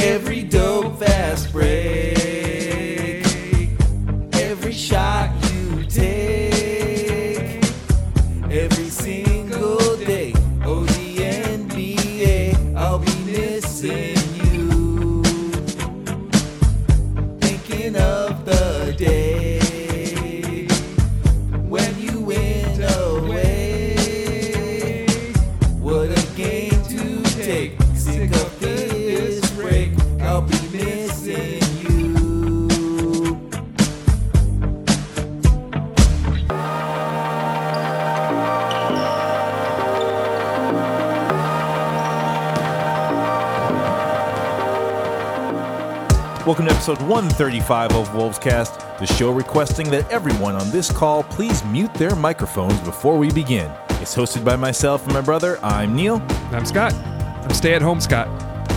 [0.00, 2.17] Every dope fast break.
[46.88, 52.16] Episode 135 of Wolvescast, the show requesting that everyone on this call please mute their
[52.16, 53.70] microphones before we begin.
[54.00, 55.58] It's hosted by myself and my brother.
[55.62, 56.22] I'm Neil.
[56.50, 56.94] I'm Scott.
[56.94, 58.26] I'm stay at home Scott.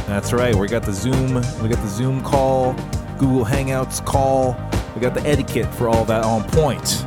[0.07, 0.53] That's right.
[0.53, 2.73] We got the Zoom, we got the Zoom call,
[3.17, 4.57] Google Hangouts call.
[4.93, 7.05] We got the etiquette for all that on point.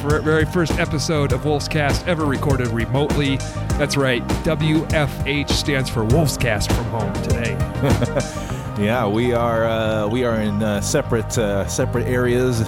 [0.00, 3.36] For our very first episode of Wolfscast ever recorded remotely.
[3.76, 4.26] That's right.
[4.44, 8.44] WFH stands for Wolfscast from home today.
[8.78, 12.60] Yeah, we are uh, we are in uh, separate uh, separate areas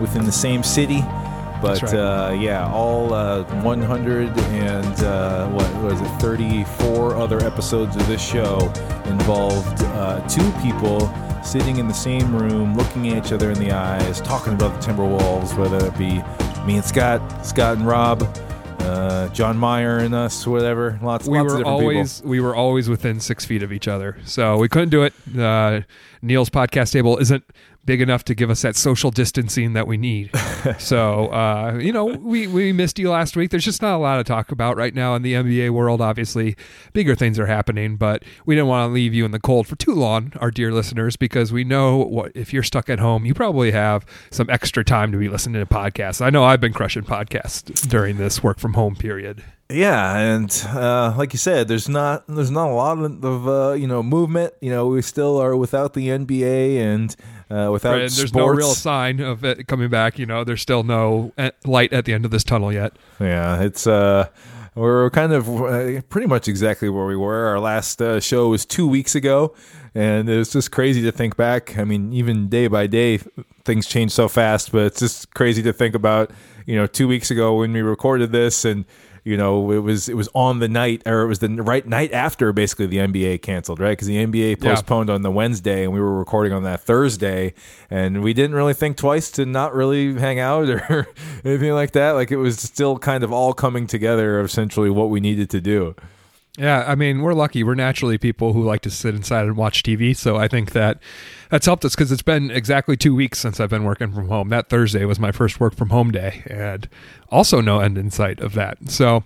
[0.00, 1.02] within the same city,
[1.60, 1.94] but right.
[1.94, 8.22] uh, yeah, all uh, 100 and uh, what was it, 34 other episodes of this
[8.22, 8.72] show
[9.04, 11.12] involved uh, two people
[11.44, 14.86] sitting in the same room, looking at each other in the eyes, talking about the
[14.86, 16.22] Timberwolves, whether it be
[16.64, 18.20] me and Scott, Scott and Rob.
[18.88, 20.98] Uh, John Meyer and us, whatever.
[21.02, 23.86] Lots, we lots of were different always we were always within six feet of each
[23.86, 25.12] other, so we couldn't do it.
[25.38, 25.82] Uh,
[26.22, 27.44] Neil's podcast table isn't
[27.88, 30.30] big enough to give us that social distancing that we need.
[30.78, 33.50] so uh, you know, we we missed you last week.
[33.50, 36.02] There's just not a lot to talk about right now in the NBA world.
[36.02, 36.54] Obviously,
[36.92, 39.76] bigger things are happening, but we didn't want to leave you in the cold for
[39.76, 43.32] too long, our dear listeners, because we know what if you're stuck at home, you
[43.32, 46.20] probably have some extra time to be listening to podcasts.
[46.20, 49.42] I know I've been crushing podcasts during this work from home period.
[49.70, 53.86] Yeah, and uh, like you said, there's not there's not a lot of uh, you
[53.86, 54.54] know movement.
[54.62, 57.14] You know, we still are without the NBA and
[57.50, 58.34] uh, without Right, and there's sports.
[58.34, 60.18] no real sign of it coming back.
[60.18, 62.94] You know, there's still no eh, light at the end of this tunnel yet.
[63.20, 64.28] Yeah, it's uh,
[64.74, 67.48] we're kind of uh, pretty much exactly where we were.
[67.48, 69.54] Our last uh, show was two weeks ago,
[69.94, 71.76] and it's just crazy to think back.
[71.76, 73.18] I mean, even day by day,
[73.66, 74.72] things change so fast.
[74.72, 76.30] But it's just crazy to think about.
[76.64, 78.84] You know, two weeks ago when we recorded this, and
[79.28, 82.12] you know it was it was on the night or it was the right night
[82.12, 83.90] after basically the NBA canceled, right?
[83.92, 84.70] Because the NBA Yeah.
[84.74, 87.52] postponed on the Wednesday, and we were recording on that Thursday,
[87.90, 91.06] and we didn't really think twice to not really hang out or
[91.44, 92.12] anything like that.
[92.12, 95.60] Like it was still kind of all coming together, of essentially what we needed to
[95.60, 95.94] do.
[96.58, 97.62] Yeah, I mean, we're lucky.
[97.62, 100.14] We're naturally people who like to sit inside and watch TV.
[100.16, 100.98] So I think that
[101.50, 104.48] that's helped us because it's been exactly two weeks since I've been working from home.
[104.48, 106.88] That Thursday was my first work from home day, and
[107.28, 108.90] also no end in sight of that.
[108.90, 109.18] So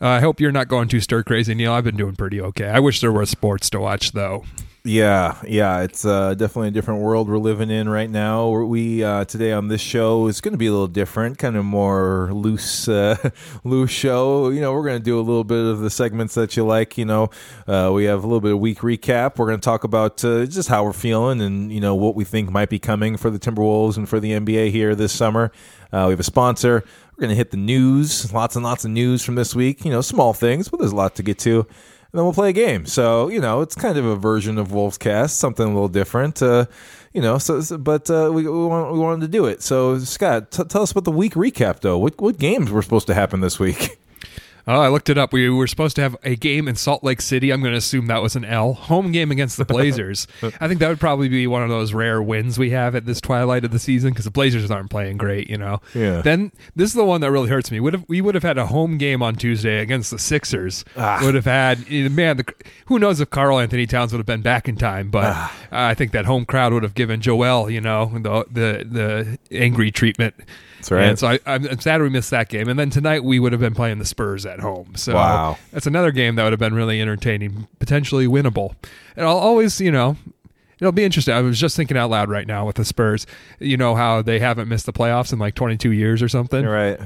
[0.00, 1.72] uh, I hope you're not going too stir crazy, Neil.
[1.72, 2.66] I've been doing pretty okay.
[2.66, 4.44] I wish there was sports to watch, though.
[4.82, 8.48] Yeah, yeah, it's uh, definitely a different world we're living in right now.
[8.48, 11.66] We uh, today on this show is going to be a little different, kind of
[11.66, 13.16] more loose, uh,
[13.64, 14.48] loose show.
[14.48, 16.96] You know, we're going to do a little bit of the segments that you like.
[16.96, 17.28] You know,
[17.68, 19.36] uh, we have a little bit of week recap.
[19.36, 22.24] We're going to talk about uh, just how we're feeling and you know what we
[22.24, 25.52] think might be coming for the Timberwolves and for the NBA here this summer.
[25.92, 26.84] Uh, we have a sponsor.
[27.16, 29.84] We're going to hit the news, lots and lots of news from this week.
[29.84, 31.66] You know, small things, but there's a lot to get to
[32.12, 32.86] and then we'll play a game.
[32.86, 36.42] So you know, it's kind of a version of Wolf's Cast, something a little different.
[36.42, 36.66] Uh,
[37.12, 39.62] you know, so, so- but uh, we we, want, we wanted to do it.
[39.62, 41.98] So Scott, t- tell us about the week recap, though.
[41.98, 43.98] What what games were supposed to happen this week?
[44.66, 45.32] Oh, I looked it up.
[45.32, 47.50] We were supposed to have a game in Salt Lake City.
[47.52, 48.74] I'm going to assume that was an L.
[48.74, 50.26] Home game against the Blazers.
[50.60, 53.20] I think that would probably be one of those rare wins we have at this
[53.20, 55.80] twilight of the season because the Blazers aren't playing great, you know.
[55.94, 56.22] Yeah.
[56.22, 57.80] Then this is the one that really hurts me.
[57.80, 60.84] Would have we would have had a home game on Tuesday against the Sixers.
[60.96, 61.20] Ah.
[61.22, 62.36] Would have had man.
[62.36, 62.44] The,
[62.86, 65.10] who knows if Karl Anthony Towns would have been back in time?
[65.10, 65.56] But Ah.
[65.72, 69.90] I think that home crowd would have given Joel, you know, the the the angry
[69.90, 70.34] treatment.
[70.80, 71.04] That's right.
[71.04, 72.68] And so I, I'm, I'm sad we missed that game.
[72.68, 74.94] And then tonight we would have been playing the Spurs at home.
[74.96, 75.58] So Wow.
[75.72, 78.74] that's another game that would have been really entertaining, potentially winnable.
[79.16, 80.16] And I'll always, you know,
[80.80, 81.34] it'll be interesting.
[81.34, 83.26] I was just thinking out loud right now with the Spurs.
[83.58, 86.64] You know how they haven't missed the playoffs in like 22 years or something.
[86.64, 86.98] Right.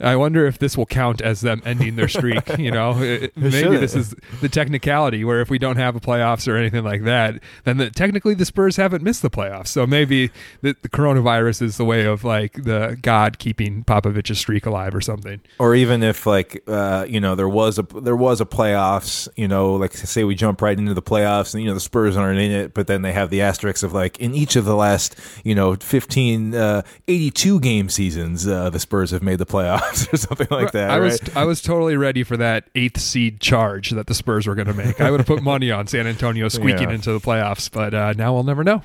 [0.00, 2.42] I wonder if this will count as them ending their streak.
[2.58, 3.80] you know, It- maybe should.
[3.80, 7.40] this is the technicality where if we don't have a playoffs or anything like that,
[7.64, 9.68] then the, technically the Spurs haven't missed the playoffs.
[9.68, 10.30] So maybe
[10.60, 15.00] the, the coronavirus is the way of like the God keeping Popovich's streak alive or
[15.00, 15.40] something.
[15.60, 19.46] Or even if like uh, you know there was a there was a playoffs, you
[19.46, 22.40] know, like say we jump right into the playoffs and you know the Spurs aren't
[22.40, 25.16] in it, but then they have the asterisks of like in each of the last
[25.44, 30.16] you know 15, uh, 82 game seasons, uh, the Spurs have made the playoffs or
[30.16, 30.90] something like that.
[30.90, 31.20] I right?
[31.22, 34.68] was I was totally ready for that eighth seed charge that the Spurs were going
[34.68, 35.00] to make.
[35.00, 36.94] I would have put money on San Antonio squeaking Yeah.
[36.94, 38.82] into the playoffs, but uh, now we'll never know.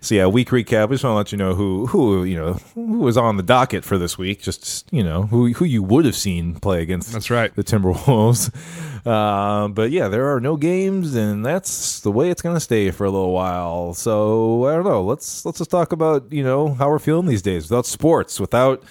[0.00, 0.88] So yeah, week recap.
[0.88, 3.42] We just want to let you know who who you know who was on the
[3.42, 4.42] docket for this week.
[4.42, 7.12] Just you know who who you would have seen play against.
[7.12, 7.54] That's right.
[7.54, 8.52] the Timberwolves.
[9.06, 12.90] Uh, but yeah, there are no games, and that's the way it's going to stay
[12.90, 13.94] for a little while.
[13.94, 15.04] So I don't know.
[15.04, 18.82] Let's let's just talk about you know how we're feeling these days without sports, without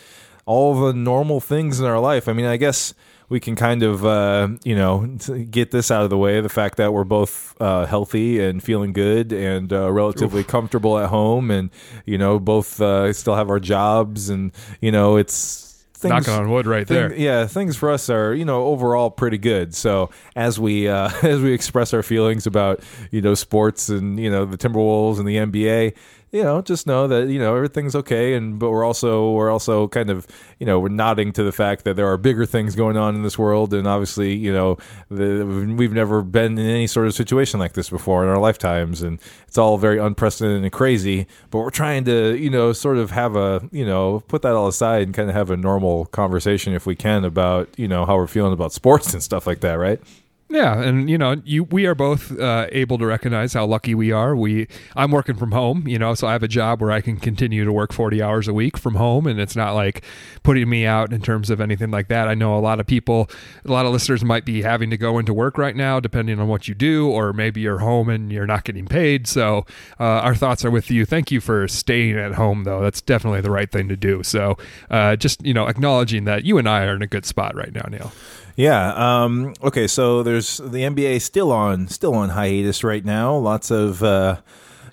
[0.45, 2.30] all the normal things in our life.
[2.30, 2.94] I mean, I guess
[3.30, 5.07] we can kind of uh, you know
[5.50, 6.42] get this out of the way.
[6.42, 11.10] The fact that we're both uh, healthy and feeling good and uh, relatively comfortable at
[11.10, 11.69] home, and
[12.06, 14.51] you know both uh, still have our jobs, and
[14.81, 15.63] you know it's.
[15.98, 17.16] Things, Knocking on wood right thing- there.
[17.16, 19.74] yeah, things for us are you know overall pretty good.
[19.74, 24.30] So as we uh, as we express our feelings about you know sports and you
[24.30, 25.95] know the Timberwolves and the NBA,
[26.36, 28.34] you know just know that you know everything's okay.
[28.34, 30.28] And but we're also we're also kind of
[30.60, 33.24] you know we're nodding to the fact that there are bigger things going on in
[33.24, 34.78] this world, and obviously you know
[35.10, 35.46] the,
[35.78, 39.20] we've never been in any sort of situation like this before in our lifetimes, and
[39.48, 41.26] it's all very unprecedented and crazy.
[41.52, 44.68] But we're trying to you know sort of have a you know put that all
[44.68, 48.18] aside and kind of have a normal conversation if we can about you know how
[48.18, 50.02] we're feeling about sports and stuff like that, right?
[50.48, 54.12] Yeah, and you know, you we are both uh, able to recognize how lucky we
[54.12, 54.36] are.
[54.36, 57.18] We I'm working from home, you know, so I have a job where I can
[57.18, 60.04] continue to work 40 hours a week from home, and it's not like
[60.44, 62.28] putting me out in terms of anything like that.
[62.28, 63.28] I know a lot of people,
[63.66, 66.48] a lot of listeners might be having to go into work right now, depending on
[66.48, 69.26] what you do, or maybe you're home and you're not getting paid.
[69.26, 69.66] So
[70.00, 71.06] uh, our thoughts are with you.
[71.06, 72.82] Thank you for staying at home, though.
[72.82, 74.22] That's definitely the right thing to do.
[74.22, 74.60] So
[74.92, 77.74] uh, just you know, acknowledging that you and I are in a good spot right
[77.74, 78.12] now, Neil.
[78.56, 79.24] Yeah.
[79.24, 79.88] Um, okay.
[79.88, 83.36] So there's the NBA still on still on hiatus right now.
[83.36, 84.38] Lots of uh,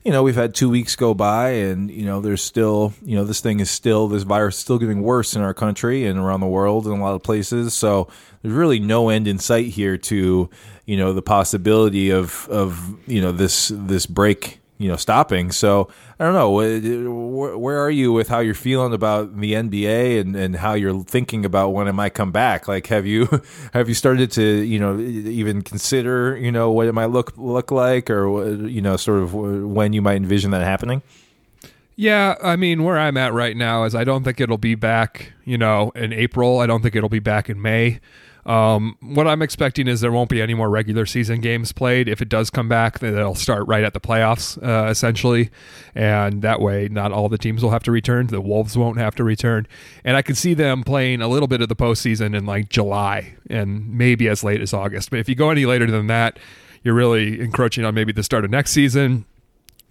[0.05, 3.25] you know we've had two weeks go by, and you know there's still you know
[3.25, 6.41] this thing is still this virus is still getting worse in our country and around
[6.41, 7.73] the world in a lot of places.
[7.75, 8.09] So
[8.43, 10.51] there's really no end in sight here to
[10.87, 15.53] you know the possibility of of you know this this break you know stopping.
[15.53, 15.89] So
[16.19, 20.21] I don't know uh, where, where are you with how you're feeling about the NBA
[20.21, 22.69] and, and how you're thinking about when it might come back.
[22.69, 23.29] Like have you
[23.73, 27.71] have you started to you know even consider you know what it might look look
[27.71, 31.03] like or uh, you know sort of uh, when you might envision that happening.
[31.95, 35.35] Yeah, I mean, where I'm at right now is I don't think it'll be back,
[35.45, 36.59] you know, in April.
[36.59, 38.01] I don't think it'll be back in May.
[38.45, 42.09] Um, what I'm expecting is there won't be any more regular season games played.
[42.09, 45.51] If it does come back, then it'll start right at the playoffs, uh, essentially.
[45.95, 48.27] And that way, not all the teams will have to return.
[48.27, 49.67] The Wolves won't have to return.
[50.05, 53.35] And I can see them playing a little bit of the postseason in like July
[53.49, 55.11] and maybe as late as August.
[55.11, 56.39] But if you go any later than that,
[56.83, 59.25] you're really encroaching on maybe the start of next season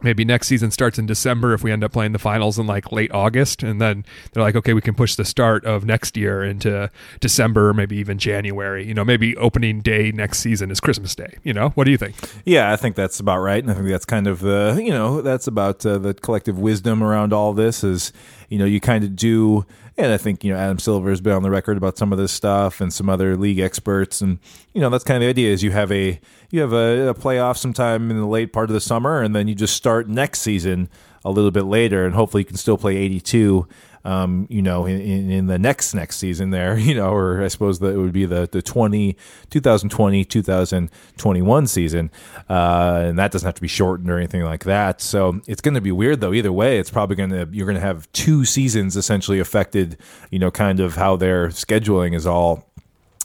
[0.03, 2.92] maybe next season starts in December if we end up playing the finals in like
[2.92, 6.44] late August and then they're like okay we can push the start of next year
[6.44, 6.89] into
[7.19, 8.86] December maybe even January.
[8.86, 11.69] You know maybe opening day next season is Christmas day you know?
[11.69, 12.15] What do you think?
[12.45, 15.21] Yeah, I think that's about right, and I think that's kind of the you know
[15.21, 18.13] that's about uh, the collective wisdom around all this is
[18.50, 19.65] you know you kind of do,
[20.03, 22.18] and I think you know Adam Silver has been on the record about some of
[22.18, 24.39] this stuff and some other league experts, and
[24.74, 26.19] you know that's kind of the idea is you have a
[26.50, 29.48] you have a, a playoff sometime in the late part of the summer, and then
[29.48, 30.89] you just start next season
[31.24, 33.67] a little bit later, and hopefully you can still play eighty two
[34.03, 37.79] um, you know, in, in, the next next season there, you know, or I suppose
[37.79, 39.15] that it would be the the 20,
[39.50, 42.12] 2020, 2021 season,
[42.50, 45.01] uh, and that doesn't have to be shortened or anything like that.
[45.01, 46.34] So it's going to be weird though.
[46.34, 49.98] Either way, it's probably going to you're going to have two seasons essentially affected.
[50.31, 52.72] You know, kind of how their scheduling is all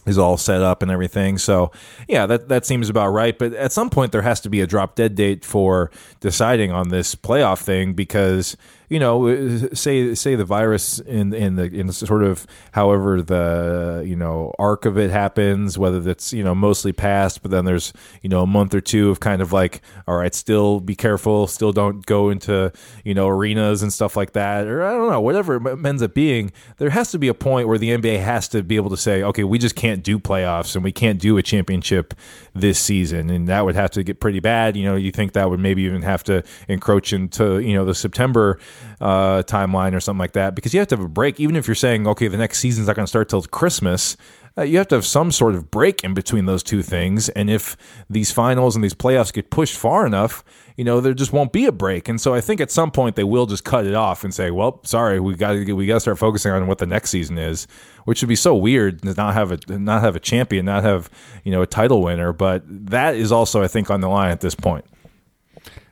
[0.06, 1.37] is all set up and everything.
[1.37, 1.73] So
[2.09, 3.37] yeah, that that seems about right.
[3.37, 5.90] But at some point there has to be a drop dead date for
[6.21, 8.56] deciding on this playoff thing because
[8.88, 14.02] you know uh, say say the virus in in the in sort of however the
[14.07, 17.93] you know arc of it happens whether that's you know mostly past but then there's
[18.23, 21.47] you know a month or two of kind of like all right still be careful
[21.47, 22.73] still don't go into
[23.05, 26.14] you know arenas and stuff like that or I don't know whatever it ends up
[26.14, 28.97] being there has to be a point where the NBA has to be able to
[28.97, 32.14] say okay we just can't do playoffs and we can't do a championship
[32.55, 33.31] this season.
[33.31, 35.83] And that would have to get pretty bad you know you think that would maybe
[35.83, 38.59] even have to encroach into you know the September
[39.00, 41.40] uh, timeline or something like that because you have to have a break.
[41.40, 44.16] Even if you're saying okay the next season's not going to start till Christmas
[44.59, 47.28] uh, you have to have some sort of break in between those two things.
[47.30, 47.76] And if
[48.09, 50.42] these finals and these playoffs get pushed far enough
[50.76, 52.09] you know there just won't be a break.
[52.09, 54.50] And so I think at some point they will just cut it off and say
[54.50, 57.38] well sorry we got to we got to start focusing on what the next season
[57.38, 57.66] is
[58.04, 61.11] which would be so weird to not have a not have a champion not have
[61.45, 62.33] you know a title winner.
[62.33, 64.85] But that is also I think on the line at this point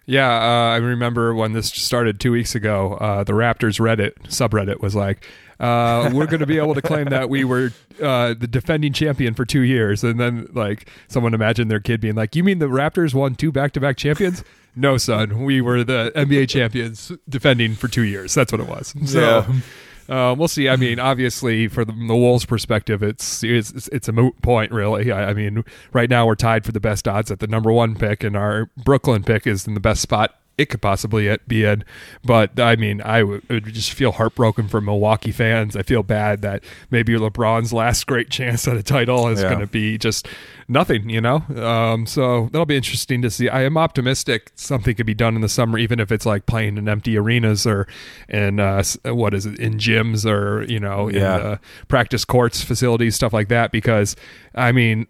[0.06, 2.94] Yeah, uh, I remember when this started two weeks ago.
[2.94, 5.26] Uh, the Raptors Reddit subreddit was like,
[5.58, 9.34] uh, "We're going to be able to claim that we were uh, the defending champion
[9.34, 12.66] for two years," and then like someone imagined their kid being like, "You mean the
[12.66, 14.44] Raptors won two back-to-back champions?"
[14.76, 18.34] no, son, we were the NBA champions defending for two years.
[18.34, 18.94] That's what it was.
[19.06, 19.20] So.
[19.20, 19.60] Yeah.
[20.08, 20.68] Uh, we'll see.
[20.68, 25.10] I mean, obviously, for the, the Wolves' perspective, it's, it's it's a moot point, really.
[25.10, 27.94] I, I mean, right now we're tied for the best odds at the number one
[27.94, 31.84] pick, and our Brooklyn pick is in the best spot it could possibly be in.
[32.24, 35.76] But I mean, I would, would just feel heartbroken for Milwaukee fans.
[35.76, 39.48] I feel bad that maybe LeBron's last great chance at a title is Yeah.
[39.48, 40.28] going to be just
[40.68, 41.38] nothing, you know?
[41.56, 43.48] Um, so that'll be interesting to see.
[43.48, 46.78] I am optimistic something could be done in the summer, even if it's like playing
[46.78, 47.88] in empty arenas or
[48.28, 51.56] in, uh, what is it, in gyms or, you know, in uh,
[51.88, 53.72] practice courts, facilities, stuff like that.
[53.72, 54.14] Because,
[54.54, 55.06] I mean,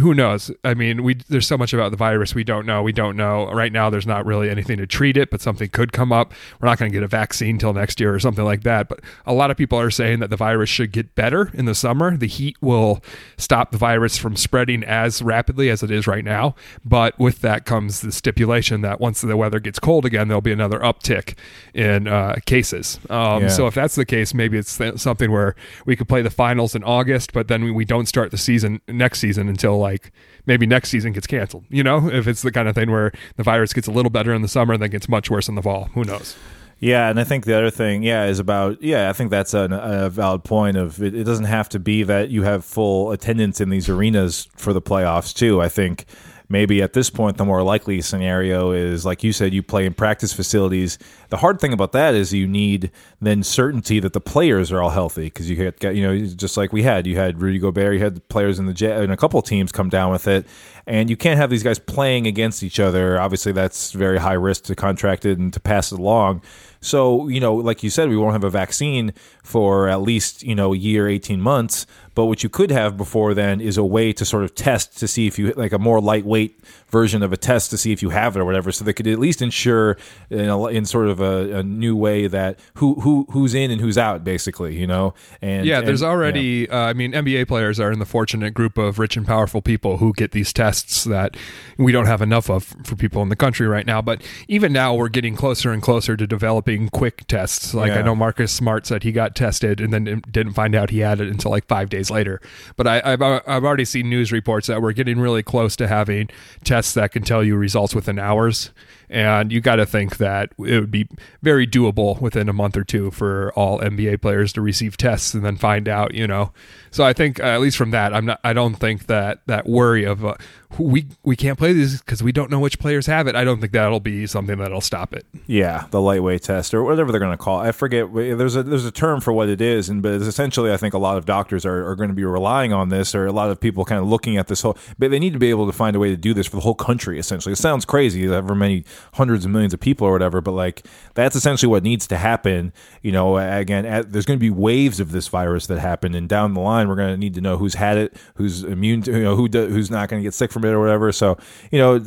[0.00, 0.50] who knows?
[0.64, 2.82] I mean, we there's so much about the virus we don't know.
[2.82, 3.90] We don't know right now.
[3.90, 6.32] There's not really anything to treat it, but something could come up.
[6.60, 8.88] We're not going to get a vaccine till next year or something like that.
[8.88, 11.74] But a lot of people are saying that the virus should get better in the
[11.76, 12.16] summer.
[12.16, 13.04] The heat will
[13.36, 16.56] stop the virus from spreading as rapidly as it is right now.
[16.84, 20.52] But with that comes the stipulation that once the weather gets cold again, there'll be
[20.52, 21.36] another uptick
[21.72, 22.98] in uh, cases.
[23.10, 23.48] Um, Yeah.
[23.48, 25.54] So if that's the case, maybe it's th- something where
[25.86, 28.80] we could play the finals in August, but then we, we don't start the season
[28.88, 30.10] next season until like
[30.46, 31.64] maybe next season gets canceled.
[31.68, 34.34] You know, if it's the kind of thing where the virus gets a little better
[34.34, 35.84] in the summer and then gets much worse in the fall.
[35.94, 36.36] Who knows?
[36.80, 39.08] Yeah, and I think the other thing, yeah, is about yeah.
[39.08, 40.76] I think that's an, a valid point.
[40.76, 44.48] Of it, it doesn't have to be that you have full attendance in these arenas
[44.56, 45.62] for the playoffs too.
[45.62, 46.04] I think
[46.48, 49.94] maybe at this point the more likely scenario is like you said, you play in
[49.94, 50.98] practice facilities.
[51.30, 54.90] The hard thing about that is you need then certainty that the players are all
[54.90, 58.00] healthy because you get you know just like we had you had Rudy Gobert, you
[58.00, 60.46] had players in the Jet and a couple teams come down with it,
[60.86, 63.20] and you can't have these guys playing against each other.
[63.20, 66.42] Obviously, that's very high risk to contract it and to pass it along.
[66.84, 70.54] So, you know, like you said, we won't have a vaccine for at least, you
[70.54, 71.86] know, a year, 18 months.
[72.14, 75.08] But what you could have before then is a way to sort of test to
[75.08, 76.60] see if you, like a more lightweight
[76.94, 78.70] version of a test to see if you have it or whatever.
[78.70, 79.96] So they could at least ensure
[80.30, 83.80] in, a, in sort of a, a new way that who, who, who's in and
[83.80, 85.12] who's out, basically, you know?
[85.42, 86.70] And Yeah, there's and- already.
[86.70, 89.96] Uh, I mean, NBA players are in the fortunate group of rich and powerful people
[89.96, 91.36] who get these tests that
[91.78, 94.00] we don't have enough of for people in the country right now.
[94.00, 97.74] But even now, we're getting closer and closer to developing quick tests.
[97.74, 101.00] Like I know Marcus Smart said he got tested and then didn't find out he
[101.00, 102.40] had it until like five days later.
[102.76, 106.28] But I, I've I've already seen news reports that we're getting really close to having
[106.62, 108.70] tests that can tell you results within hours.
[109.08, 111.08] And you got to think that it would be
[111.42, 115.44] very doable within a month or two for all NBA players to receive tests and
[115.44, 116.52] then find out, you know.
[116.90, 118.40] So I think uh, at least from that, I'm not.
[118.44, 120.34] I don't think that that worry of uh,
[120.78, 123.34] we we can't play these because we don't know which players have it.
[123.34, 125.26] I don't think that'll be something that'll stop it.
[125.46, 127.68] Yeah, the lightweight test or whatever they're going to call it.
[127.68, 128.12] I forget.
[128.12, 130.94] There's a there's a term for what it is, and but it's essentially, I think
[130.94, 133.50] a lot of doctors are, are going to be relying on this, or a lot
[133.50, 134.76] of people kind of looking at this whole.
[134.98, 136.62] But they need to be able to find a way to do this for the
[136.62, 137.18] whole country.
[137.18, 140.86] Essentially, it sounds crazy, however many hundreds of millions of people or whatever, but like
[141.14, 142.72] that's essentially what needs to happen.
[143.02, 146.28] You know, again, at, there's going to be waves of this virus that happen, and
[146.28, 149.12] down the line, we're going to need to know who's had it, who's immune to,
[149.12, 151.12] you know, who do, who's not going to get sick from or whatever.
[151.12, 151.36] So,
[151.70, 151.98] you know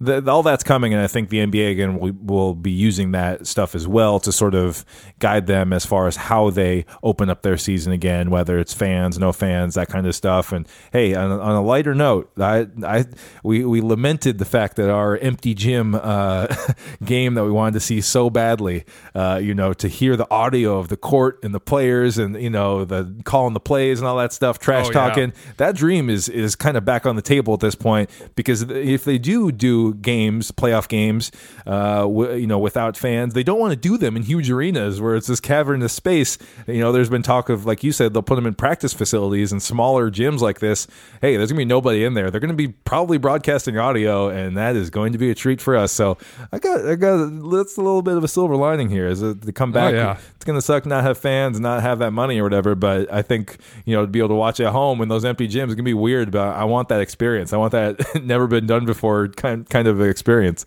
[0.00, 3.46] the, all that's coming, and I think the NBA again will, will be using that
[3.46, 4.84] stuff as well to sort of
[5.18, 9.18] guide them as far as how they open up their season again, whether it's fans,
[9.18, 10.52] no fans, that kind of stuff.
[10.52, 13.04] And hey, on, a- on a lighter note, I, I
[13.42, 16.46] we, we lamented the fact that our empty gym uh,
[17.04, 20.78] game that we wanted to see so badly, uh, you know, to hear the audio
[20.78, 24.16] of the court and the players and you know the calling the plays and all
[24.16, 24.92] that stuff, trash Oh, yeah.
[25.08, 28.62] talking that dream is is kind of back on the table at this point because
[28.62, 31.30] if they do do games, playoff games,
[31.66, 35.00] uh, w- you know, without fans, they don't want to do them in huge arenas
[35.00, 36.36] where it's this cavernous space.
[36.66, 39.52] You know, there's been talk of, like you said, they'll put them in practice facilities
[39.52, 40.86] and smaller gyms like this.
[41.20, 42.30] Hey, there's gonna be nobody in there.
[42.30, 45.76] They're gonna be probably broadcasting audio, and that is going to be a treat for
[45.76, 45.92] us.
[45.92, 46.18] So
[46.52, 47.16] I got, I got,
[47.50, 49.06] that's a little bit of a silver lining here.
[49.06, 49.94] Is it to come back?
[49.94, 50.18] yeah.
[50.34, 52.74] It's gonna suck not have fans, not have that money or whatever.
[52.74, 55.46] But I think you know to be able to watch at home in those empty
[55.46, 56.32] gyms is gonna be weird.
[56.32, 57.52] But I want that experience.
[57.52, 60.66] I want that never been done before kind kind of experience.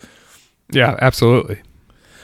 [0.72, 1.62] Yeah, absolutely.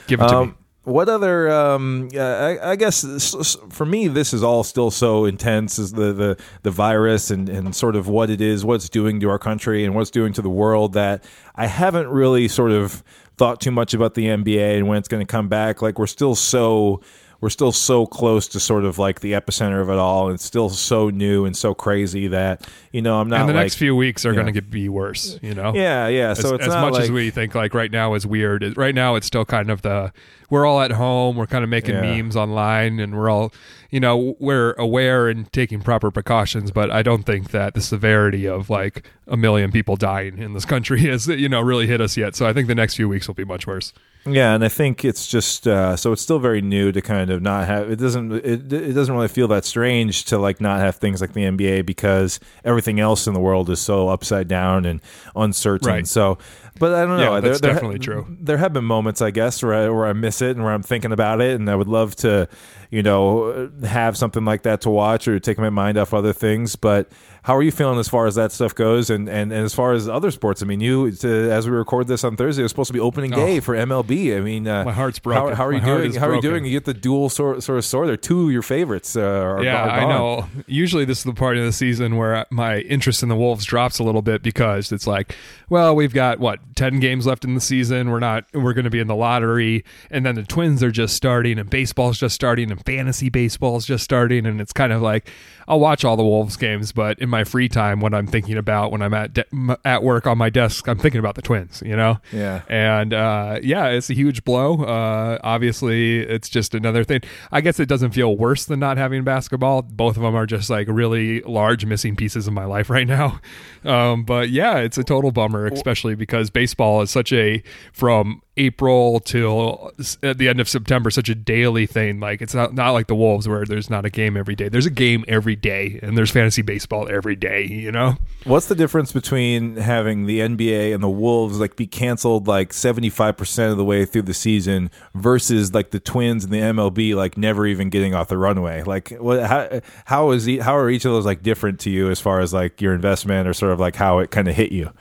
[0.07, 0.41] Give it to me.
[0.41, 1.51] Um, what other?
[1.51, 3.35] Um, uh, I, I guess
[3.69, 5.77] for me, this is all still so intense.
[5.77, 9.29] Is the the the virus and and sort of what it is, what's doing to
[9.29, 10.93] our country, and what's doing to the world.
[10.93, 11.23] That
[11.55, 13.03] I haven't really sort of
[13.37, 15.83] thought too much about the NBA and when it's going to come back.
[15.83, 17.01] Like we're still so
[17.41, 20.45] we're still so close to sort of like the epicenter of it all, and it's
[20.45, 23.41] still so new and so crazy that you know I'm not.
[23.41, 25.39] and the like, next few weeks are going to get be worse.
[25.41, 25.73] You know.
[25.73, 26.29] yeah, yeah.
[26.29, 28.77] As, So it's as not much like, as we think like right now is weird.
[28.77, 30.13] Right now it's still kind of the
[30.51, 31.35] we're all at home.
[31.35, 32.01] We're kind of making Yeah.
[32.21, 33.51] memes online, and we're all
[33.89, 36.69] you know we're aware and taking proper precautions.
[36.69, 40.65] But I don't think that the severity of like a million people dying in this
[40.65, 42.35] country has you know really hit us yet.
[42.35, 43.91] So I think the next few weeks will be much worse.
[44.23, 47.41] Yeah, and I think it's just uh, so it's still very new to kind of
[47.41, 50.97] not have it doesn't it, it doesn't really feel that strange to like not have
[50.97, 55.01] things like the NBA because everything else in the world is so upside down and
[55.35, 55.87] uncertain.
[55.87, 56.05] Right.
[56.07, 56.37] So,
[56.79, 57.35] but I don't know.
[57.35, 58.25] Yeah, that's there, definitely true.
[58.39, 60.83] There have been moments, I guess, where I, where I miss it and where I'm
[60.83, 62.47] thinking about it, and I would love to,
[62.89, 66.75] you know, have something like that to watch or take my mind off other things.
[66.75, 67.11] But
[67.43, 69.93] how are you feeling as far as that stuff goes, and and, and as far
[69.93, 70.61] as other sports?
[70.61, 72.99] I mean, you to, as we record this on Thursday, it was supposed to be
[72.99, 73.61] opening day Oh.
[73.61, 74.37] for MLB.
[74.37, 75.55] I mean, uh, My heart's How, broken.
[75.55, 76.13] how are you doing?
[76.13, 76.65] How are you doing?
[76.65, 78.07] You get the dual sort sort of sword.
[78.09, 79.15] They're two of your favorites.
[79.15, 80.47] Uh, are, yeah, are I know.
[80.67, 83.97] Usually, this is the part of the season where my interest in the Wolves drops
[83.99, 85.35] a little bit because it's like,
[85.69, 88.11] well, we've got what ten games left in the season.
[88.11, 88.45] We're not.
[88.53, 91.69] We're going to be in the lottery, and then the Twins are just starting, and
[91.69, 95.27] baseball's just starting, and fantasy baseball's just starting, and it's kind of like
[95.71, 98.91] I'll watch all the Wolves games, but in my free time, what I'm thinking about
[98.91, 101.81] when I'm at de- at work on my desk, I'm thinking about the Twins.
[101.85, 102.17] You know.
[102.33, 102.63] Yeah.
[102.67, 104.83] And uh, yeah, it's a huge blow.
[104.83, 107.21] Uh, obviously, it's just another thing.
[107.53, 109.83] I guess it doesn't feel worse than not having basketball.
[109.83, 113.39] Both of them are just like really large missing pieces of my life right now.
[113.83, 119.21] Um, but yeah, it's a total bummer, especially because baseball is such a from April
[119.21, 122.19] till at the end of September, such a daily thing.
[122.19, 124.67] Like it's not not like the Wolves where there's not a game every day.
[124.67, 127.65] There's a game every day, and there's fantasy baseball every day.
[127.65, 128.17] You know.
[128.43, 133.09] What's the difference between having the NBA and the Wolves like be canceled like seventy
[133.09, 137.15] five percent of the way through the season versus like the Twins and the MLB
[137.15, 138.83] like never even getting off the runway?
[138.83, 139.43] Like, what?
[139.43, 142.41] How, how is e- how are each of those like different to you as far
[142.41, 144.91] as like your investment or sort of like how it kind of hit you?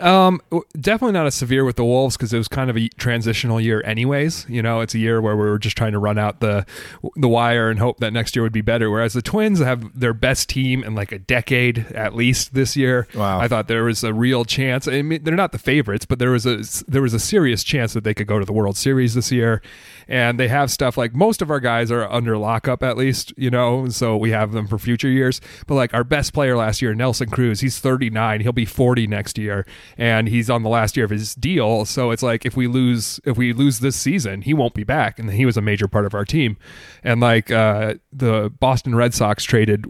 [0.00, 0.40] Um,
[0.78, 3.82] definitely not as severe with the Wolves because it was kind of a transitional year,
[3.84, 4.46] anyways.
[4.48, 6.66] You know, it's a year where we were just trying to run out the
[7.16, 8.90] the wire and hope that next year would be better.
[8.90, 13.06] Whereas the Twins have their best team in like a decade at least this year.
[13.14, 13.38] Wow.
[13.40, 14.88] I thought there was a real chance.
[14.88, 17.92] I mean, they're not the favorites, but there was a there was a serious chance
[17.92, 19.62] that they could go to the World Series this year.
[20.08, 23.48] And they have stuff like most of our guys are under lockup at least, you
[23.48, 25.40] know, so we have them for future years.
[25.68, 29.38] But like our best player last year, Nelson Cruz, he's 39, he'll be 40 next
[29.38, 29.64] year,
[29.96, 31.84] and he's on the last year of his deal.
[31.84, 35.18] So it's like if we lose if we lose this season, he won't be back,
[35.18, 36.56] and he was a major part of our team.
[37.02, 39.86] And like uh, the Boston Red Sox traded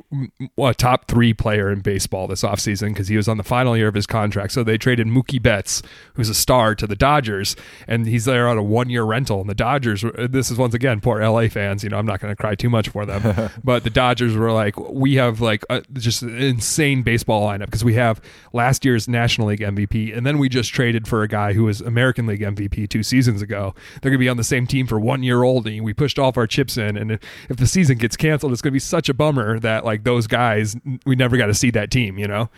[0.58, 3.88] a top three player in baseball this offseason because he was on the final year
[3.88, 4.52] of his contract.
[4.52, 5.82] So they traded Mookie Betts,
[6.14, 9.40] who's a star, to the Dodgers, and he's there on a one year rental.
[9.40, 11.82] And the Dodgers, this is once again poor LA fans.
[11.82, 14.52] You know, I'm not going to cry too much for them, but the Dodgers were
[14.52, 18.20] like, we have like a, just an insane baseball lineup because we have
[18.52, 21.80] last year's National League MVP, and then we just traded for a guy who was
[21.80, 23.74] American League MVP two seasons ago.
[24.00, 26.18] They're going to be on the same team for one year old, and we pushed
[26.18, 26.96] all of our chips in.
[26.96, 29.84] And if, if the season gets canceled, it's going to be such a bummer that
[29.84, 32.18] like those guys, we never got to see that team.
[32.18, 32.50] You know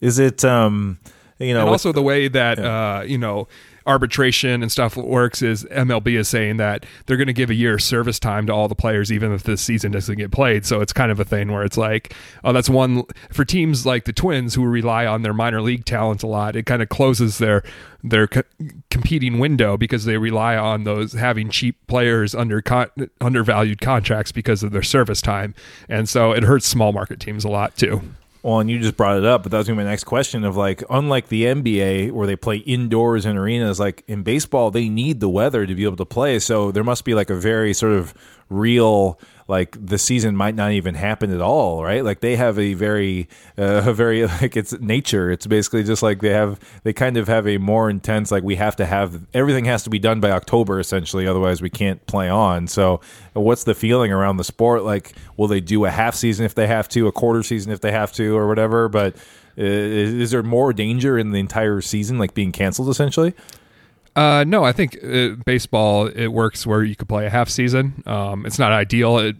[0.00, 0.98] Is it um
[1.38, 3.48] you know and also the way that uh, you know
[3.86, 7.78] arbitration and stuff works is MLB is saying that they're going to give a year
[7.78, 10.64] service time to all the players even if the season doesn't get played.
[10.66, 12.14] So it's kind of a thing where it's like,
[12.44, 16.22] oh, that's one for teams like the Twins who rely on their minor league talent
[16.22, 16.56] a lot.
[16.56, 17.62] It kind of closes their
[18.02, 18.42] their co-
[18.90, 22.90] competing window because they rely on those having cheap players under con-
[23.20, 25.54] undervalued contracts because of their service time,
[25.88, 28.02] and so it hurts small market teams a lot too.
[28.42, 30.42] Well, and you just brought it up, but that was gonna be my next question.
[30.44, 34.88] Of like, unlike the NBA where they play indoors in arenas, like in baseball, they
[34.88, 36.40] need the weather to be able to play.
[36.40, 38.12] So there must be like a very sort of
[38.50, 42.04] real, like the season might not even happen at all, right?
[42.04, 43.28] Like they have a very,
[43.58, 45.30] uh, a very like it's nature.
[45.30, 48.56] It's basically just like they have, they kind of have a more intense, like we
[48.56, 52.28] have to have everything has to be done by October essentially, otherwise we can't play
[52.28, 52.66] on.
[52.66, 53.00] So
[53.34, 54.84] what's the feeling around the sport?
[54.84, 57.80] Like, will they do a half season if they have to, a quarter season if
[57.80, 58.88] they have to, or whatever?
[58.88, 59.16] But
[59.58, 63.34] uh, is, is there more danger in the entire season, like being canceled essentially?
[64.14, 68.02] Uh, no, I think uh, baseball it works where you could play a half season.
[68.06, 69.18] Um, it's not ideal.
[69.18, 69.36] It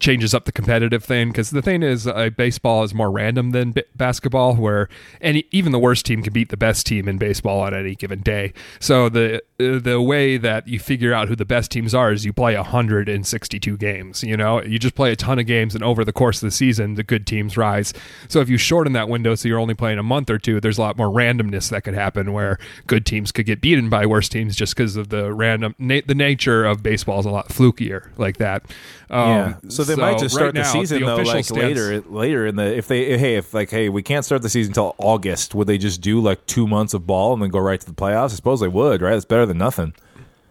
[0.00, 3.72] changes up the competitive thing because the thing is, uh, baseball is more random than
[3.72, 4.88] b- basketball, where
[5.20, 8.20] any even the worst team can beat the best team in baseball on any given
[8.20, 8.52] day.
[8.80, 12.24] So the uh, the way that you figure out who the best teams are is
[12.24, 14.22] you play 162 games.
[14.22, 16.50] You know, you just play a ton of games, and over the course of the
[16.50, 17.92] season, the good teams rise.
[18.28, 20.78] So if you shorten that window, so you're only playing a month or two, there's
[20.78, 24.56] a lot more randomness that could happen where good teams could get beaten by teams
[24.56, 28.38] just because of the random na- the nature of baseball is a lot flukier like
[28.38, 28.62] that.
[29.10, 29.54] Um, yeah.
[29.68, 32.46] So they might just right start the now, season though, official like stance- later, later
[32.46, 35.54] in the if they hey if like hey we can't start the season until August,
[35.54, 37.92] would they just do like two months of ball and then go right to the
[37.92, 38.32] playoffs?
[38.32, 39.14] I suppose they would, right?
[39.14, 39.94] It's better than nothing.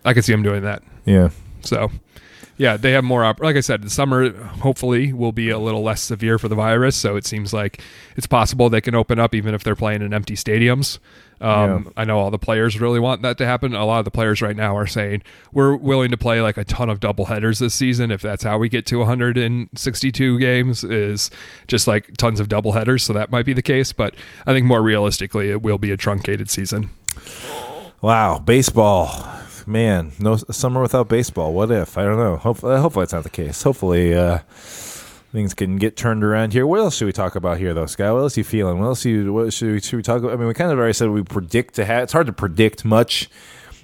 [0.05, 0.83] I could see them doing that.
[1.05, 1.29] Yeah.
[1.61, 1.89] So,
[2.57, 3.23] yeah, they have more.
[3.23, 6.55] Op- like I said, the summer hopefully will be a little less severe for the
[6.55, 6.95] virus.
[6.95, 7.81] So it seems like
[8.15, 10.99] it's possible they can open up even if they're playing in empty stadiums.
[11.41, 13.75] Um, I know all the players really want that to happen.
[13.75, 16.63] A lot of the players right now are saying we're willing to play like a
[16.63, 21.29] ton of double headers this season if that's how we get to 162 games is
[21.67, 23.03] just like tons of double headers.
[23.03, 25.97] So that might be the case, but I think more realistically it will be a
[25.97, 26.91] truncated season.
[28.01, 29.09] Wow, baseball.
[29.67, 31.53] Man, no summer without baseball.
[31.53, 31.97] What if?
[31.97, 32.37] I don't know.
[32.37, 33.63] Hopefully, hopefully it's not the case.
[33.63, 34.39] Hopefully, uh,
[35.31, 36.67] things can get turned around here.
[36.67, 38.11] What else should we talk about here, though, Sky?
[38.11, 38.79] What else are you feeling?
[38.79, 40.33] What else you, what should we, should we talk about?
[40.33, 42.03] I mean, we kind of already said we predict to have.
[42.03, 43.29] It's hard to predict much.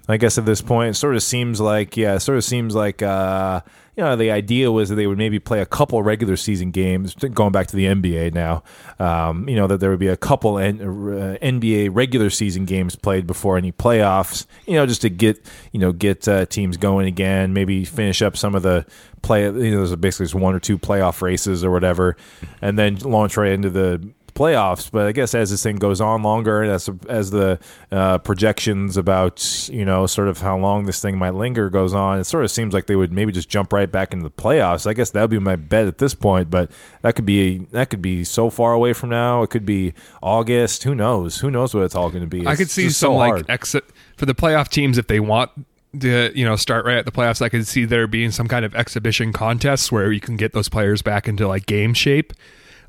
[0.07, 2.73] I guess at this point, it sort of seems like yeah, it sort of seems
[2.73, 3.61] like uh,
[3.99, 7.15] you know the idea was that they would maybe play a couple regular season games.
[7.15, 8.63] Going back to the NBA now,
[8.97, 12.95] um, you know that there would be a couple N- uh, NBA regular season games
[12.95, 14.45] played before any playoffs.
[14.65, 17.51] You know, just to get you know get uh, teams going again.
[17.51, 18.85] Maybe finish up some of the
[19.21, 19.43] play.
[19.43, 22.15] You know, there's basically just one or two playoff races or whatever,
[22.61, 24.01] and then launch right into the
[24.39, 24.89] playoffs.
[24.89, 27.59] But I guess as this thing goes on longer, and as as the
[27.91, 32.19] uh, projections about you know sort of how long this thing might linger goes on,
[32.19, 34.87] it sort of seems like they would maybe just jump right back into the playoffs.
[34.87, 36.49] I guess that would be my bet at this point.
[36.49, 36.71] But
[37.01, 39.43] that could be that could be so far away from now.
[39.43, 40.83] It could be August.
[40.83, 41.39] Who knows?
[41.39, 42.47] Who knows what it's all going to be?
[42.47, 45.51] I could see some so like exit for the playoff teams if they want
[45.99, 47.41] to you know start right at the playoffs.
[47.41, 50.69] I could see there being some kind of exhibition contests where you can get those
[50.69, 52.31] players back into like game shape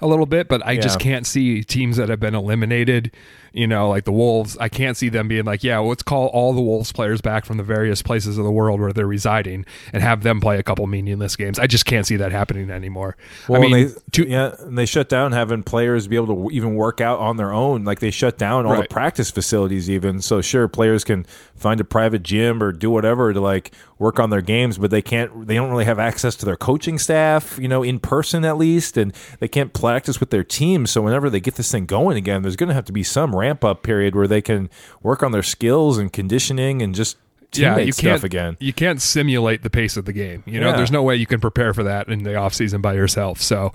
[0.01, 0.49] a little bit.
[0.49, 3.13] But I just can't see teams that have been eliminated.
[3.53, 4.57] You know, like the Wolves.
[4.59, 7.57] I can't see them being like, yeah, let's call all the Wolves players back from
[7.57, 10.87] the various places of the world where they're residing and have them play a couple
[10.87, 11.59] meaningless games.
[11.59, 13.17] I just can't see that happening anymore.
[13.49, 16.35] Well, I mean, they, two- yeah, and they shut down having players be able to
[16.35, 17.85] w- even work out on their own.
[17.85, 20.21] Like they shut down all the practice facilities, even.
[20.21, 24.31] So sure, players can find a private gym or do whatever to like work on
[24.31, 25.47] their games, but they can't.
[25.47, 28.97] They don't really have access to their coaching staff, you know, in person at least,
[28.97, 30.87] and they can't practice with their team.
[30.87, 33.35] So whenever they get this thing going again, there's going to have to be some
[33.41, 34.69] ramp up period where they can
[35.03, 37.17] work on their skills and conditioning and just
[37.53, 38.57] yeah, you stuff can't again.
[38.61, 40.45] You can't simulate the pace of the game.
[40.47, 40.77] You know, Yeah.
[40.77, 43.41] there's no way you can prepare for that in the off season by yourself.
[43.43, 43.73] So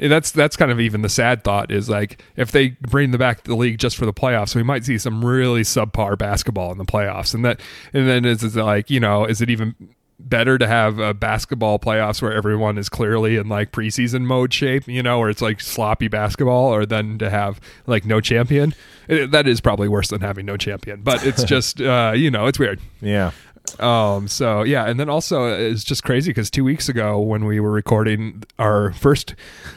[0.00, 3.18] eh, that's that's kind of even the sad thought is like if they bring the
[3.18, 6.72] back to the league just for the playoffs, we might see some really subpar basketball
[6.72, 7.34] in the playoffs.
[7.34, 7.60] And that
[7.92, 9.74] and then is it like you know is it even
[10.18, 14.88] better to have a basketball playoffs where everyone is clearly in like preseason mode shape,
[14.88, 18.74] you know, where it's like sloppy basketball, or then to have like no champion.
[19.06, 22.46] It, that is probably worse than having no champion, but it's just uh, you know
[22.46, 22.80] it's weird.
[23.00, 23.32] Yeah.
[23.78, 27.60] Um, so yeah, and then also it's just crazy because two weeks ago when we
[27.60, 29.34] were recording our first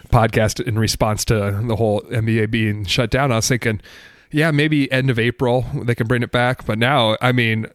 [0.09, 3.81] podcast in response to the whole NBA being shut down, I was thinking,
[4.31, 6.65] yeah, maybe end of April they can bring it back.
[6.65, 7.67] But now, I mean,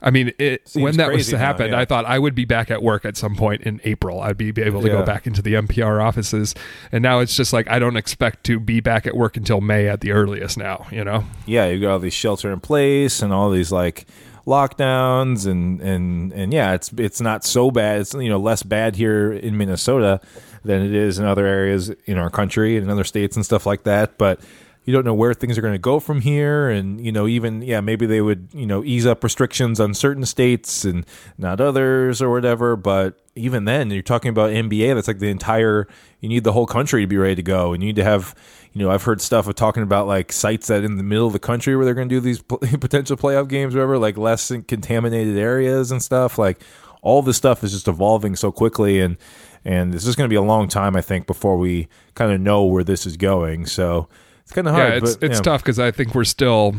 [0.00, 1.78] I mean, it, when that was to now, happen, yeah.
[1.80, 4.20] I thought I would be back at work at some point in April.
[4.20, 4.94] I'd be, be able to Yeah.
[4.94, 6.54] go back into the NPR offices,
[6.92, 9.88] and now it's just like I don't expect to be back at work until May
[9.88, 10.56] at the earliest.
[10.56, 11.24] Now, you know.
[11.46, 14.06] yeah, you got all these shelter in place and all these like
[14.46, 18.00] lockdowns and and and yeah, it's it's not so bad.
[18.00, 20.20] It's you know less bad here in Minnesota
[20.64, 23.66] than it is in other areas in our country and in other states and stuff
[23.66, 24.18] like that.
[24.18, 24.40] But
[24.88, 27.60] you don't know where things are going to go from here, and you know even
[27.60, 31.04] yeah maybe they would you know ease up restrictions on certain states and
[31.36, 32.74] not others or whatever.
[32.74, 34.94] But even then, you're talking about NBA.
[34.94, 35.86] That's like the entire.
[36.20, 38.34] You need the whole country to be ready to go, and you need to have
[38.72, 41.34] you know, I've heard stuff of talking about like sites that in the middle of
[41.34, 42.40] the country where they're going to do these
[42.80, 46.38] potential playoff games, or whatever, like less contaminated areas and stuff.
[46.38, 46.62] Like
[47.02, 49.18] all this stuff is just evolving so quickly, and
[49.66, 52.40] and it's just going to be a long time, I think, before we kind of
[52.40, 53.66] know where this is going.
[53.66, 54.08] So
[54.48, 54.88] it's kind of hard.
[54.92, 55.42] yeah, it's but, it's yeah.
[55.42, 56.74] tough because I think we're still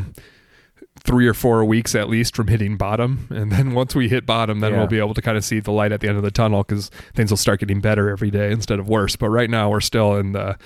[1.01, 4.59] three or four weeks at least from hitting bottom, and then once we hit bottom,
[4.59, 4.79] then Yeah.
[4.79, 6.63] we'll be able to kind of see the light at the end of the tunnel
[6.63, 9.15] because things will start getting better every day instead of worse.
[9.15, 10.57] But right now, we're still in the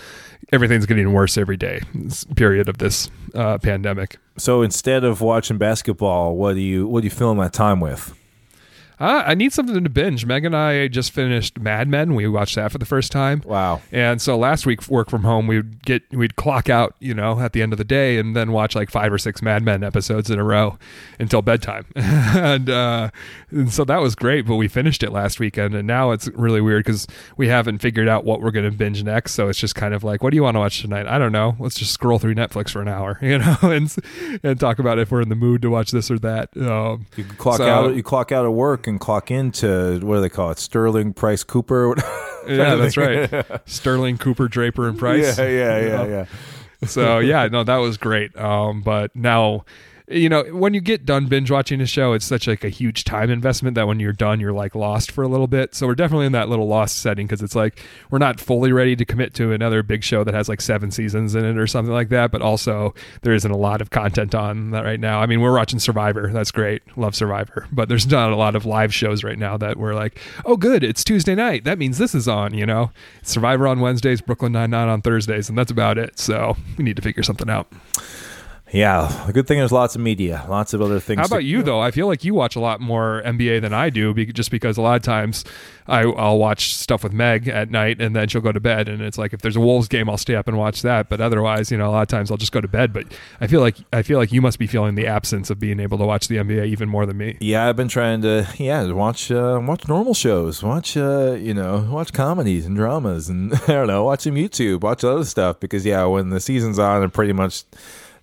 [0.52, 1.82] everything's getting worse every day
[2.36, 4.18] period of this uh, pandemic.
[4.38, 8.14] So instead of watching basketball, what do you what do you fill my time with?
[9.04, 10.26] Uh, I need something to binge.
[10.26, 12.16] Meg and I just finished Mad Men.
[12.16, 13.42] We watched that for the first time.
[13.46, 13.82] Wow.
[13.92, 17.52] And so last week, work from home, we'd get we'd clock out, you know, at
[17.52, 20.32] the end of the day, and then watch like five or six Mad Men episodes
[20.32, 20.78] in a row
[21.20, 21.86] until bedtime.
[21.96, 23.10] and, uh,
[23.52, 24.46] and so that was great.
[24.46, 28.08] But we finished it last weekend, and now it's really weird because we haven't figured
[28.08, 29.34] out what we're going to binge next.
[29.34, 31.08] So it's just kind of like, what do you want to watch tonight?
[31.08, 31.58] I don't know.
[31.60, 33.94] Let's just scroll through Netflix for an hour, you know, and
[34.44, 36.56] and talk about if we're in the mood to watch this or that.
[36.56, 37.96] Um, You clock So- out.
[37.96, 40.60] You clock out of work and clock into what do they call it?
[40.60, 41.96] Sterling Pryce Cooper.
[42.48, 43.30] yeah, that's right.
[43.68, 45.38] Sterling, Cooper, Draper, and Price.
[45.38, 46.06] Yeah, yeah, yeah,
[46.82, 46.88] yeah.
[46.88, 48.36] so yeah, no, that was great.
[48.38, 49.66] Um, but now,
[50.14, 53.04] you know, when you get done binge watching a show, it's such like a huge
[53.04, 55.76] time investment that when you're done, you're like lost for a little bit.
[55.76, 58.96] So we're definitely in that little lost setting because it's like we're not fully ready
[58.96, 61.94] to commit to another big show that has like seven seasons in it or something
[61.94, 62.32] like that.
[62.32, 65.20] But also, there isn't a lot of content on that right now.
[65.20, 66.30] I mean, we're watching Survivor.
[66.32, 66.82] That's great.
[66.98, 67.68] Love Survivor.
[67.72, 70.84] But there's not a lot of live shows right now that we're like, oh, good,
[70.84, 71.64] it's Tuesday night.
[71.64, 72.54] That means this is on.
[72.54, 72.92] You know,
[73.24, 76.20] Survivor on Wednesdays, Brooklyn Nine Nine on Thursdays, and that's about it.
[76.20, 77.72] So we need to figure something out.
[78.74, 81.20] Yeah, good thing is lots of media, lots of other things.
[81.20, 81.80] How to- about you though?
[81.80, 84.78] I feel like you watch a lot more NBA than I do, be- just because
[84.78, 85.46] a lot of times
[85.86, 89.00] I, I'll watch stuff with Meg at night, and then she'll go to bed, and
[89.00, 91.08] it's like if there's a Wolves game, I'll stay up and watch that.
[91.08, 92.94] But otherwise, you know, a lot of times I'll just go to bed.
[92.94, 93.06] But
[93.40, 96.00] I feel like I feel like you must be feeling the absence of being able
[96.00, 97.38] to watch the NBA even more than me.
[97.42, 101.88] Yeah, I've been trying to yeah watch uh, watch normal shows, watch uh, you know
[101.92, 105.86] watch comedies and dramas, and I don't know watch some YouTube, watch other stuff because
[105.86, 107.66] yeah, when the season's on, I'm pretty much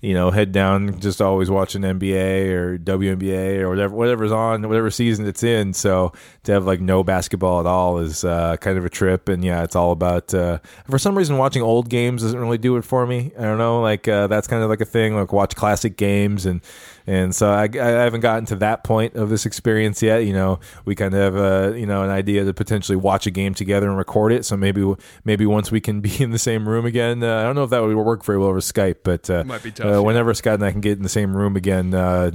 [0.01, 4.91] you know head down just always watching NBA or WNBA or whatever whatever's on whatever
[4.91, 5.73] season it's in.
[5.75, 6.13] So
[6.45, 9.63] to have like no basketball at all is uh, kind of a trip, and yeah,
[9.63, 10.33] it's all about.
[10.33, 10.59] Uh,
[10.89, 13.33] for some reason, watching old games doesn't really do it for me.
[13.39, 15.15] I don't know, like uh, that's kind of like a thing.
[15.15, 16.61] Like watch classic games and.
[17.11, 20.25] And so I, I haven't gotten to that point of this experience yet.
[20.25, 23.33] You know, we kind of have a you know an idea to potentially watch a
[23.33, 24.44] game together and record it.
[24.44, 24.94] So maybe
[25.25, 27.70] maybe once we can be in the same room again, uh, I don't know if
[27.70, 29.99] that would work very well over Skype, but uh, be tough, uh, yeah.
[29.99, 32.31] whenever Scott and I can get in the same room again, uh,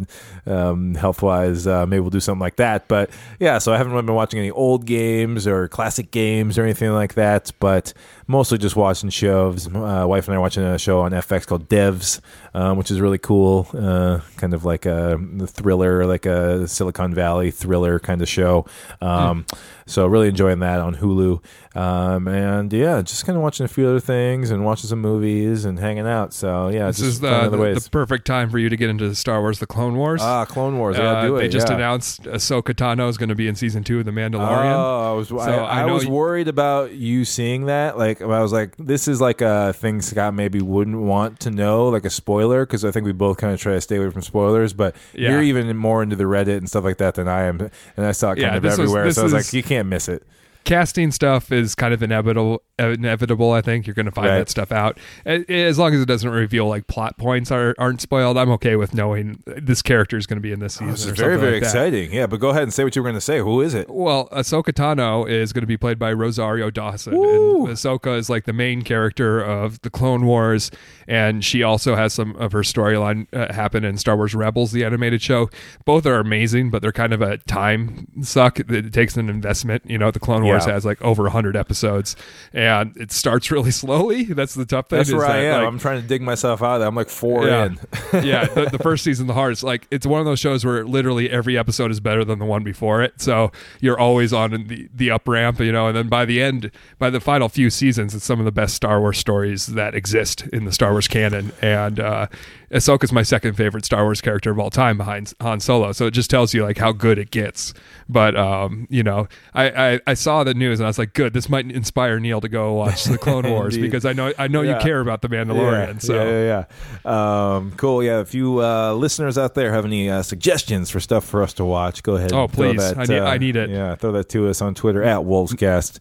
[0.46, 2.90] um, health wise, uh, maybe we'll do something like that.
[2.90, 6.64] But yeah, so I haven't really been watching any old games or classic games or
[6.64, 7.94] anything like that, but
[8.28, 9.68] mostly just watching shows.
[9.68, 12.20] Uh, wife and I are watching a show on FX called Devs,
[12.54, 13.68] um, which is really cool.
[13.74, 18.66] Uh, kind of like a thriller, like a Silicon Valley thriller kind of show.
[19.02, 19.46] Um,
[19.88, 21.44] So really enjoying that on Hulu.
[21.76, 25.64] Um, and yeah, just kind of watching a few other things and watching some movies
[25.66, 26.34] and hanging out.
[26.34, 29.42] So yeah, This is the, the, the perfect time for you to get into Star
[29.42, 30.22] Wars: The Clone Wars.
[30.24, 30.98] Ah, Clone Wars.
[30.98, 31.42] Yeah, Uh, do it.
[31.42, 31.76] they just yeah.
[31.76, 34.74] announced Ahsoka Tano is going to be in season two of The Mandalorian.
[34.74, 37.96] Oh, I was I, I I was you- worried about you seeing that.
[37.98, 41.90] Like I was like, this is like a thing Scott maybe wouldn't want to know,
[41.90, 44.24] like a spoiler, because I think we both kind of try to stay away from
[44.24, 44.74] spoilers.
[44.74, 45.30] But Yeah.
[45.32, 48.14] you're even more into the Reddit and stuff like that than I am, and I
[48.14, 49.12] saw it kind Yeah, of this was- everywhere.
[49.12, 50.24] so I was is- like, you can't miss it.
[50.66, 52.62] Casting stuff is kind of inevitable.
[52.78, 54.40] Inevitable, I think you're going to find Right.
[54.40, 54.98] that stuff out.
[55.26, 58.94] As long as it doesn't reveal like plot points are, aren't spoiled, I'm okay with
[58.94, 60.90] knowing this character is going to be in this season.
[60.92, 62.12] This or is very very like exciting.
[62.12, 63.40] Yeah, but go ahead and say what you were going to say.
[63.40, 63.90] Who is it?
[63.90, 67.66] Well, Ahsoka Tano is going to be played by Rosario Dawson, Woo!
[67.68, 70.70] and Ahsoka is like the main character of the Clone Wars,
[71.08, 74.84] and she also has some of her storyline uh, happen in Star Wars Rebels, the
[74.84, 75.50] animated show.
[75.86, 78.60] Both are amazing, but they're kind of a time suck.
[78.60, 79.84] It takes an investment.
[79.86, 80.55] You know, the Clone Wars Yeah.
[80.64, 82.16] Has like over hundred episodes,
[82.54, 84.24] and it starts really slowly.
[84.24, 84.98] That's the tough thing.
[85.00, 85.60] That's is where I that, am.
[85.60, 86.76] like, I'm trying to dig myself out.
[86.76, 86.88] of that.
[86.88, 87.66] I'm like four yeah.
[87.66, 87.80] in.
[88.26, 89.64] yeah, the, the first season, the hardest.
[89.64, 92.64] Like it's one of those shows where literally every episode is better than the one
[92.64, 93.22] before it.
[93.22, 95.88] So you're always on the the up ramp, you know.
[95.88, 98.76] And then by the end, by the final few seasons, it's some of the best
[98.76, 101.52] Star Wars stories that exist in the Star Wars canon.
[101.62, 102.28] And uh,
[102.72, 105.92] Ahsoka's my second favorite Star Wars character of all time, behind Han Solo.
[105.92, 107.74] So it just tells you like how good it gets.
[108.08, 111.34] But um, you know, I, I I saw the news and I was like, good,
[111.34, 114.62] this might inspire Neil to go watch the Clone Wars because I know I know
[114.62, 114.78] Yeah.
[114.78, 115.94] you care about the Mandalorian.
[115.94, 116.14] Yeah, so.
[116.16, 116.66] yeah, yeah,
[117.06, 117.56] yeah.
[117.56, 118.02] Um, cool.
[118.04, 121.54] Yeah, if you uh, listeners out there have any uh, suggestions for stuff for us
[121.54, 122.32] to watch, go ahead.
[122.34, 122.78] Oh, please.
[122.78, 123.70] That, I need- uh, I need it.
[123.70, 126.00] Yeah, throw that to us on Twitter at Wolvescast.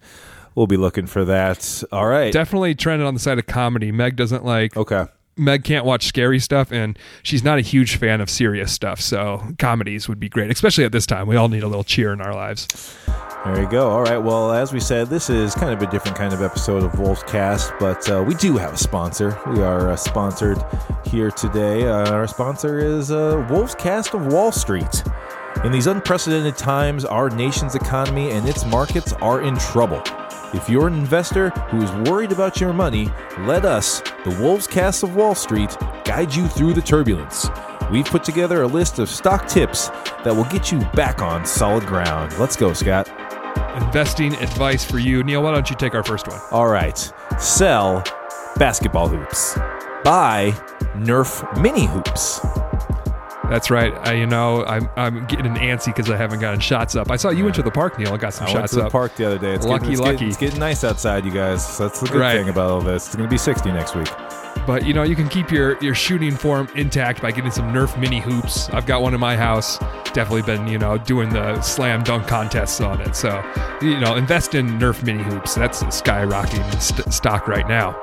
[0.55, 1.83] We'll be looking for that.
[1.91, 2.33] All right.
[2.33, 3.91] definitely trending on the side of comedy.
[3.91, 5.07] Meg doesn't like okay.
[5.37, 9.01] Meg can't watch scary stuff, and she's not a huge fan of serious stuff.
[9.01, 11.27] So comedies would be great, especially at this time.
[11.27, 12.69] We all need a little cheer in our lives.
[13.45, 13.91] There you go.
[13.91, 14.17] All right.
[14.17, 17.23] Well, as we said, this is kind of a different kind of episode of Wolf's
[17.25, 19.39] Cast, but uh, we do have a sponsor.
[19.47, 20.57] We are uh, sponsored
[21.05, 21.87] here today.
[21.87, 25.05] Uh, our sponsor is uh, Wolfscast of Wall Street.
[25.63, 30.03] In these unprecedented times, our nation's economy and its markets are in trouble.
[30.55, 35.03] If you're an investor who is worried about your money, let us, the Wolves Cast
[35.03, 37.49] of Wall Street, guide you through the turbulence.
[37.91, 39.89] we've put together a list of stock tips
[40.23, 42.39] that will get you back on solid ground.
[42.39, 43.09] Let's go, Scott.
[43.83, 45.25] Investing advice for you.
[45.25, 46.41] Neil, why don't you take our first one?
[46.53, 47.13] All right.
[47.41, 48.05] Sell
[48.57, 49.59] basketball hoops.
[50.05, 50.53] Buy
[50.95, 52.39] Nerf mini hoops.
[53.51, 53.93] That's right.
[54.07, 57.11] I, you know, I'm, I'm getting antsy because I haven't gotten shots up.
[57.11, 58.79] I saw you went to the park, Neil, I got some I went shots to
[58.81, 58.93] the up.
[58.93, 59.53] park the other day.
[59.55, 60.13] It's Lucky, getting, it's lucky.
[60.13, 61.67] Getting, it's getting nice outside, you guys.
[61.77, 62.37] So that's the good Right.
[62.39, 63.07] thing about all this.
[63.07, 64.09] It's going to be 60 next week.
[64.67, 67.99] But you know, you can keep your your shooting form intact by getting some Nerf
[68.01, 68.71] mini hoops.
[68.71, 69.79] I've got one in my house.
[70.15, 73.15] Definitely been you know doing the slam dunk contests on it.
[73.15, 73.45] So
[73.83, 75.55] you know, invest in Nerf mini hoops.
[75.55, 78.01] That's skyrocketing st- stock right now.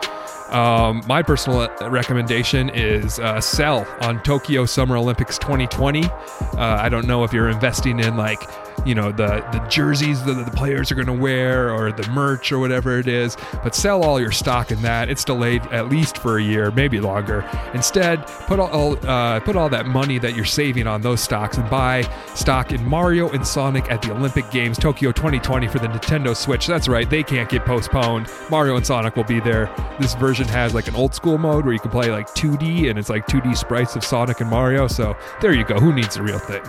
[0.52, 6.04] Um, my personal recommendation is uh, sell on Tokyo Summer Olympics 2020.
[6.04, 6.12] Uh,
[6.58, 8.42] I don't know if you're investing in like
[8.86, 12.52] you know the the jerseys that the players are going to wear or the merch
[12.52, 15.10] or whatever it is, but sell all your stock in that.
[15.10, 17.48] It's delayed at least for a year, maybe longer.
[17.74, 21.70] Instead, put all uh, put all that money that you're saving on those stocks and
[21.70, 22.02] buy
[22.36, 26.68] stock in Mario and Sonic at the Olympic Games Tokyo 2020 for the Nintendo Switch.
[26.68, 28.28] That's right, they can't get postponed.
[28.50, 29.74] Mario and Sonic will be there.
[30.00, 32.98] This version has like an old school mode where you can play like 2D and
[32.98, 34.88] it's like 2D sprites of Sonic and Mario.
[34.88, 35.80] So there you go.
[35.80, 36.62] Who needs the real thing?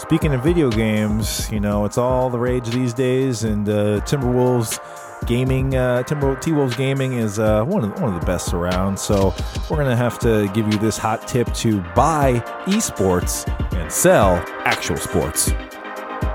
[0.00, 4.80] Speaking of video games, you know, it's all the rage these days, and uh, Timberwolves
[5.26, 8.54] gaming, uh, Timber T Wolves gaming is uh, one of the, one of the best
[8.54, 8.98] around.
[8.98, 9.34] So
[9.68, 14.96] we're gonna have to give you this hot tip to buy esports and sell actual
[14.96, 15.52] sports.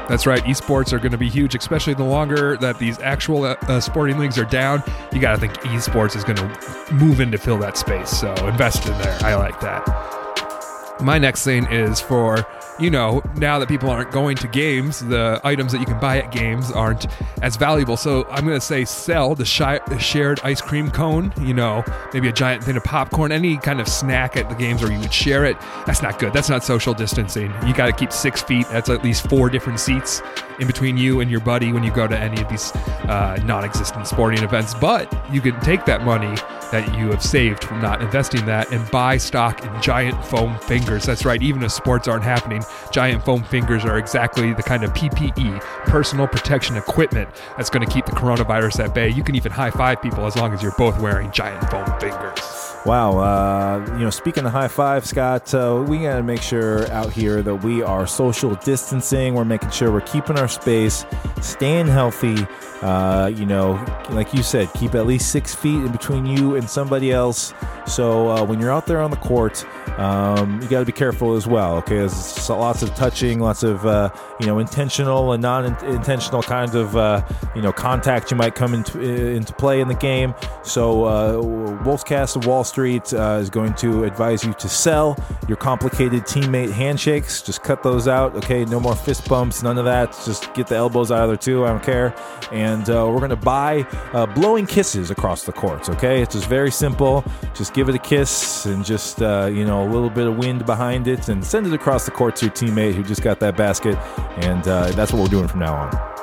[0.07, 0.43] That's right.
[0.43, 4.19] Esports are going to be huge, especially the longer that these actual uh, uh, sporting
[4.19, 4.83] leagues are down.
[5.11, 8.11] You got to think esports is going to move in to fill that space.
[8.11, 9.17] So invest in there.
[9.21, 11.01] I like that.
[11.01, 12.45] My next thing is for
[12.79, 16.19] you know now that people aren't going to games, the items that you can buy
[16.19, 17.07] at games aren't
[17.41, 17.97] as valuable.
[17.97, 21.33] So I'm going to say sell the shi- the shared ice cream cone.
[21.39, 21.83] You know,
[22.13, 24.99] maybe a giant thing of popcorn, any kind of snack at the games where you
[24.99, 25.57] would share it.
[25.85, 26.33] That's not good.
[26.33, 27.53] That's not social distancing.
[27.65, 28.67] You got to keep six feet.
[28.69, 30.21] That's at least four different seats
[30.59, 34.07] in between you and your buddy when you go to any of these uh, non-existent
[34.07, 34.73] sporting events.
[34.73, 36.35] But you can take that money
[36.71, 41.05] that you have saved from not investing that and buy stock in giant foam fingers.
[41.05, 41.41] That's right.
[41.41, 46.27] Even if sports aren't happening, giant foam fingers are exactly the kind of PPE, personal
[46.27, 49.09] protection equipment, that's going to keep the coronavirus at bay.
[49.09, 52.64] You can even high five people as long as you're both wearing giant foam fingers.
[52.85, 56.87] Wow, uh, you know, speaking of high five, Scott, uh, we got to make sure
[56.91, 59.33] out here that we are social distancing.
[59.33, 61.03] We're making sure we're keeping our space,
[61.41, 62.45] staying healthy.
[62.83, 66.69] Uh, you know, like you said, keep at least six feet in between you and
[66.69, 67.55] somebody else.
[67.87, 69.65] So uh, when you're out there on the court,
[69.97, 71.77] um, you got to be careful as well.
[71.77, 76.95] Okay, there's lots of touching, lots of uh, you know intentional and non-intentional kind of
[76.95, 80.35] uh, you know contact you might come into into play in the game.
[80.61, 81.41] So
[81.83, 86.71] Wolfcast of Wall Street uh, is going to advise you to sell your complicated teammate
[86.71, 87.41] handshakes.
[87.41, 88.35] Just cut those out.
[88.35, 90.11] Okay, no more fist bumps, none of that.
[90.25, 91.65] Just get the elbows out of there too.
[91.65, 92.15] I don't care.
[92.51, 93.81] And uh, we're gonna buy
[94.13, 95.89] uh, blowing kisses across the courts.
[95.89, 97.23] Okay, it's just very simple.
[97.53, 100.65] Just give it a kiss and just uh, you know a little bit of wind
[100.65, 103.55] behind it and send it across the court to your teammate who just got that
[103.55, 103.97] basket.
[104.37, 106.14] And uh, that's what we're doing from now on.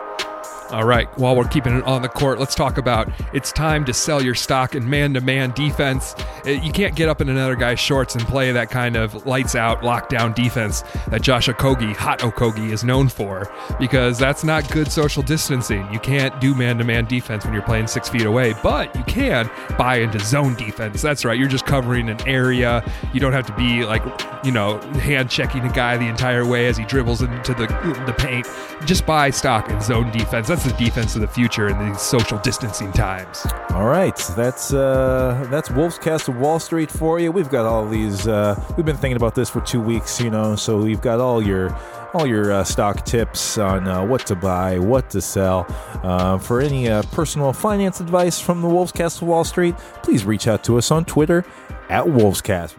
[0.73, 3.93] All right, while we're keeping it on the court, let's talk about it's time to
[3.93, 6.15] sell your stock in man to man defense.
[6.47, 9.55] Uh, You can't get up in another guy's shorts and play that kind of lights
[9.55, 14.91] out, lockdown defense that Josh Okogie, Hot Okogie, is known for because that's not good
[14.91, 15.87] social distancing.
[15.93, 19.05] You can't do man to man defense when you're playing six feet away, but you
[19.05, 21.03] can buy into zone defense.
[21.03, 22.83] That's right, you're just covering an area.
[23.13, 24.03] You don't have to be like,
[24.43, 27.67] you know, hand checking a guy the entire way as he dribbles into the,
[28.07, 28.49] the paint.
[28.87, 30.49] Just buy stock in zone defense.
[30.49, 33.47] That's the defense of the future in these social distancing times.
[33.71, 37.33] All right, that's uh, that's Wolf's Cast of Wall Street for you.
[37.33, 38.27] We've got all these.
[38.27, 40.57] Uh, we've been thinking about this for two weeks, you know.
[40.57, 41.77] So we've got all your
[42.15, 45.67] all your uh, stock tips on uh, what to buy, what to sell.
[46.03, 50.25] Uh, for any uh, personal finance advice from the Wolf's Cast of Wall Street, please
[50.25, 51.45] reach out to us on Twitter
[51.89, 52.75] at Wolfscast.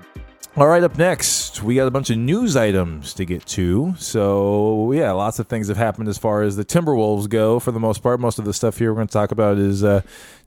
[0.56, 3.96] All right, up next, we got a bunch of news items to get to.
[3.98, 7.80] So, yeah, lots of things have happened as far as the Timberwolves go for the
[7.80, 8.20] most part.
[8.20, 10.02] Most of the stuff here we're going to talk about is uh,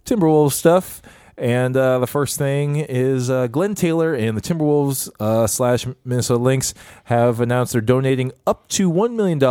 [0.05, 1.03] Timberwolves stuff.
[1.37, 6.41] And uh, the first thing is uh, Glen Taylor and the Timberwolves uh, slash Minnesota
[6.41, 6.73] Lynx
[7.05, 9.43] have announced they're donating up to $1 million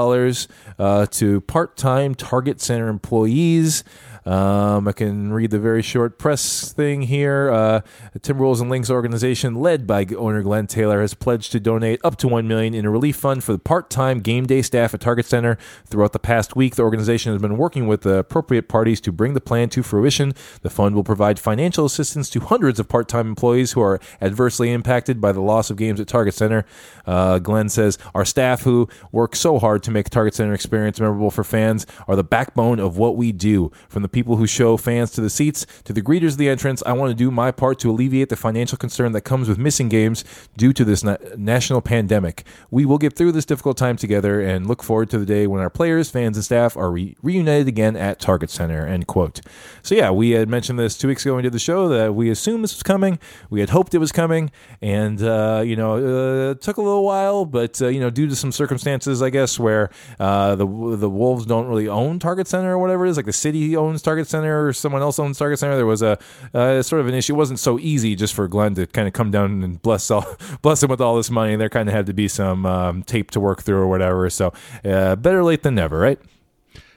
[0.80, 3.84] uh, to part time Target Center employees.
[4.26, 7.52] Um, I can read the very short press thing here.
[7.52, 7.82] Uh,
[8.14, 12.16] the Timberwolves and Lynx organization, led by owner Glen Taylor, has pledged to donate up
[12.18, 15.28] to one million in a relief fund for the part-time game day staff at Target
[15.28, 15.60] Center.
[15.86, 19.36] Throughout the past week, the organization has been working with the appropriate parties to bring
[19.36, 20.34] the plan to fruition.
[20.62, 25.22] The fund will provide financial assistance to hundreds of part-time employees who are adversely impacted
[25.22, 26.66] by the loss of games at Target Center.
[27.06, 31.30] Uh, Glen says, "Our staff, who work so hard to make Target Center experience memorable
[31.30, 33.72] for fans, are the backbone of what we do.
[33.88, 36.82] From the people who show fans to the seats to the greeters of the entrance,
[36.86, 39.89] I want to do my part to alleviate the financial concern that comes with missing
[39.89, 40.24] games
[40.55, 42.45] due to this na- national pandemic.
[42.72, 45.59] We will get through this difficult time together and look forward to the day when
[45.59, 49.41] our players, fans, and staff are re- reunited again at Target Center." End quote.
[49.84, 52.16] So yeah, we had mentioned this two weeks ago when we did the show that
[52.16, 53.20] we assumed this was coming.
[53.49, 54.49] We had hoped it was coming,
[54.82, 58.28] and uh, you know, uh, it took a little while, but uh, you know, due
[58.28, 59.89] to some circumstances, I guess, where
[60.22, 63.34] uh, the the Wolves don't really own Target Center or whatever it is, like the
[63.34, 65.76] city owns Target Center or someone else owns Target Center.
[65.76, 66.18] There was a
[66.53, 67.34] uh, sort of an issue.
[67.34, 70.26] It wasn't so easy just for Glen to kind of come down and bless all,
[70.62, 71.58] bless him with all this money.
[71.58, 74.30] There kind of had to be some um, tape to work through or whatever.
[74.30, 74.53] So
[74.86, 76.20] uh, better late than never, right?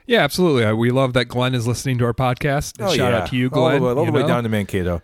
[0.05, 0.73] Yeah, absolutely.
[0.73, 2.77] We love that Glen is listening to our podcast.
[2.79, 3.19] Oh, Shout yeah.
[3.19, 3.79] out to you, all Glen.
[3.79, 5.01] the way, all you the way down to Mankato.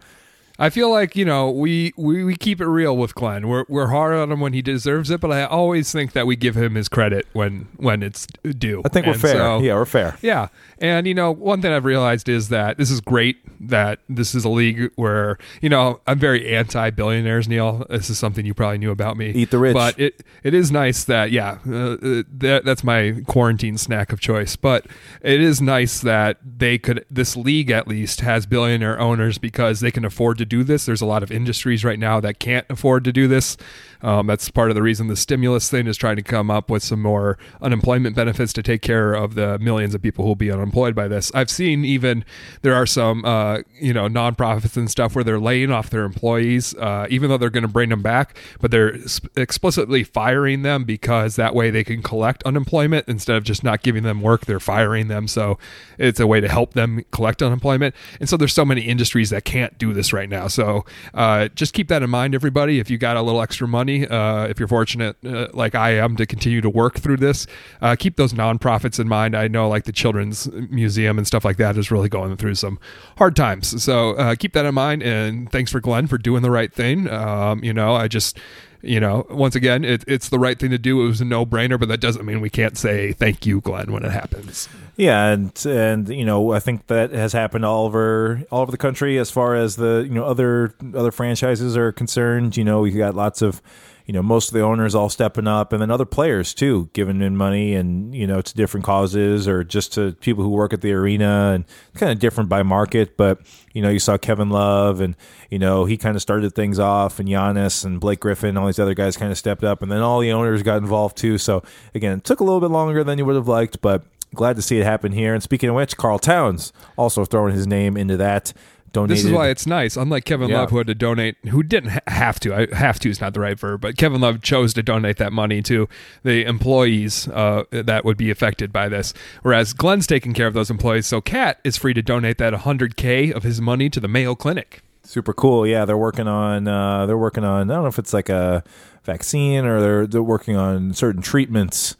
[0.58, 3.48] I feel like you know we, we we keep it real with Glen.
[3.48, 6.36] We're we're hard on him when he deserves it, but I always think that we
[6.36, 8.26] give him his credit when when it's
[8.58, 8.82] due.
[8.86, 9.34] I think we're fair.
[9.34, 10.18] so- yeah, we're fair.
[10.22, 10.48] Yeah.
[10.80, 13.38] And, you know, one thing I've realized is that this is great
[13.70, 17.86] that this is a league where, you know, I'm very anti billionaires, Neil.
[17.90, 19.32] This is something you probably knew about me.
[19.32, 19.74] Eat the rich.
[19.74, 24.20] But it, it is nice that, yeah, uh, uh, that, that's my quarantine snack of
[24.20, 24.56] choice.
[24.58, 24.86] But
[25.22, 29.92] it is nice that they could, this league at least has billionaire owners because they
[29.92, 30.86] can afford to do this.
[30.86, 33.58] There's a lot of industries right now that can't afford to do this.
[34.06, 36.84] Um, that's part of the reason the stimulus thing is trying to come up with
[36.84, 40.52] some more unemployment benefits to take care of the millions of people who will be
[40.52, 41.32] unemployed by this.
[41.34, 42.24] I've seen even
[42.62, 46.76] there are some uh, you know nonprofits and stuff where they're laying off their employees,
[46.76, 48.96] uh, even though they're going to bring them back, but they're
[49.36, 54.04] explicitly firing them because that way they can collect unemployment instead of just not giving
[54.04, 54.46] them work.
[54.46, 55.58] They're firing them, so
[55.98, 57.96] it's a way to help them collect unemployment.
[58.20, 60.48] And so there's so many industries that can't do this right now.
[60.48, 60.86] So
[61.16, 62.80] uh, just keep that in mind, everybody.
[62.80, 66.16] If you got a little extra money, uh, if you're fortunate uh, like I am
[66.18, 67.48] to continue to work through this,
[67.82, 69.36] uh, keep those nonprofits in mind.
[69.36, 72.80] I know like the Children's Museum and stuff like that is really going through some
[73.18, 73.82] hard times.
[73.82, 75.04] So uh, keep that in mind.
[75.04, 77.10] And thanks for Glen for doing the right thing.
[77.10, 78.38] Um, you know, I just.
[78.86, 81.04] You know, once again, it, it's the right thing to do.
[81.04, 83.92] It was a no brainer, but that doesn't mean we can't say thank you, Glen,
[83.92, 84.70] when it happens.
[84.96, 88.78] Yeah, and and you know, I think that has happened all over all over the
[88.78, 92.56] country as far as the you know other other franchises are concerned.
[92.56, 93.62] You know, we got lots of
[94.06, 97.22] you know most of the owners all stepping up, and then other players too, giving
[97.22, 100.82] in money and you know to different causes or just to people who work at
[100.82, 103.18] the arena and kind of different by market.
[103.18, 103.40] But
[103.74, 105.16] you know, you saw Kevin Love and
[105.50, 108.80] you know he kind of started things off, and Giannis and Blake Griffin, all these
[108.80, 111.38] other guys kind of stepped up, and then all the owners got involved too.
[111.38, 114.04] So again, it took a little bit longer than you would have liked, but
[114.36, 115.34] glad to see it happen here.
[115.34, 118.54] And speaking of which, Karl Towns also throwing his name into that.
[118.94, 119.18] Donated.
[119.18, 119.98] This is why it's nice.
[119.98, 120.60] Unlike Kevin Yeah.
[120.62, 122.54] Love, who had to donate, who didn't have to.
[122.54, 125.34] I, have to is not the right verb, but Kevin Love chose to donate that
[125.34, 125.90] money to
[126.24, 129.14] the employees uh, that would be affected by this.
[129.42, 133.34] Whereas Glen's taking care of those employees, so KAT is free to donate that 100k
[133.34, 134.82] of his money to the Mayo Clinic.
[135.04, 135.68] super cool.
[135.68, 137.70] Yeah, they're working on uh, they're working on.
[137.70, 138.64] I don't know if it's like a
[139.04, 141.96] vaccine or they're they're working on certain treatments.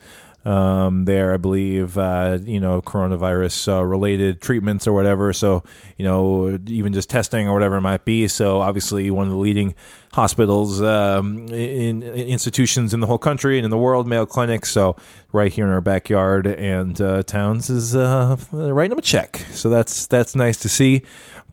[0.46, 5.34] Um, there, I believe, uh, you know, coronavirus uh, related treatments or whatever.
[5.34, 5.64] So,
[5.98, 8.28] you know, even just testing or whatever it might be.
[8.28, 9.74] So, obviously, one of the leading
[10.14, 14.68] hospitals, um, in, in institutions in the whole country and in the world, Mayo Clinic.
[14.68, 14.96] So,
[15.36, 19.46] right here in our backyard, and uh, Towns is uh, writing them a check.
[19.52, 21.04] So that's that's nice to see.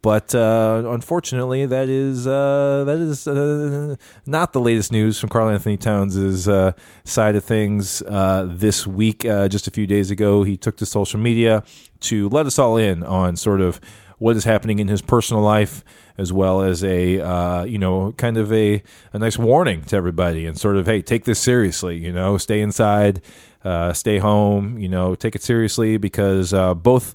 [0.03, 3.95] But uh, unfortunately, that is uh, that is uh,
[4.27, 6.73] not the latest news from Karl Anthony Towns' uh,
[7.05, 8.03] side of things.
[8.03, 11.63] Uh, this week, uh, just a few days ago, he took to social media
[12.01, 13.81] to let us all in on sort of
[14.19, 15.85] what is happening in his personal life,
[16.19, 18.83] as well as a uh, you know kind of a
[19.13, 21.97] a nice warning to everybody, and sort of hey, take this seriously.
[21.97, 23.21] You know, stay inside,
[23.65, 24.79] uh, stay home.
[24.79, 27.15] You know, take it seriously because uh, both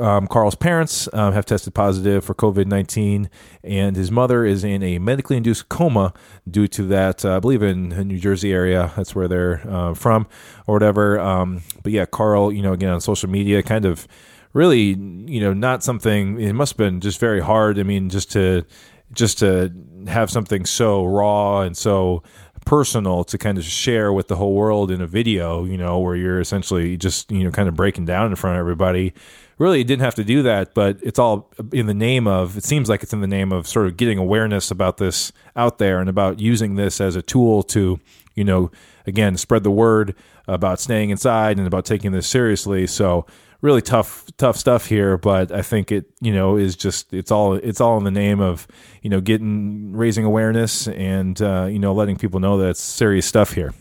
[0.00, 3.30] um, Karl's parents um, have tested positive for COVID 19,
[3.64, 6.12] and his mother is in a medically induced coma
[6.50, 8.92] due to that, uh, I believe in New Jersey area.
[8.96, 10.26] That's where they're uh, from
[10.66, 11.18] or whatever.
[11.20, 14.06] Um, but yeah, Karl, you know, again on social media, kind of
[14.52, 17.78] really, you know, not something, it must have been just very hard.
[17.78, 18.64] I mean, just to,
[19.12, 19.72] just to
[20.06, 22.22] have something so raw and so
[22.68, 26.14] personal to kind of share with the whole world in a video, you know, where
[26.14, 29.14] you're essentially just, you know, kind of breaking down in front of everybody.
[29.56, 32.64] Really, it didn't have to do that, but it's all in the name of, it
[32.64, 35.98] seems like it's in the name of sort of getting awareness about this out there
[35.98, 37.98] and about using this as a tool to,
[38.34, 38.70] you know,
[39.06, 40.14] again, spread the word
[40.46, 42.86] about staying inside and about taking this seriously.
[42.86, 43.24] So,
[43.60, 47.54] really tough tough stuff here but i think it you know is just it's all
[47.54, 48.68] it's all in the name of
[49.02, 53.26] you know getting raising awareness and uh, you know letting people know that it's serious
[53.26, 53.74] stuff here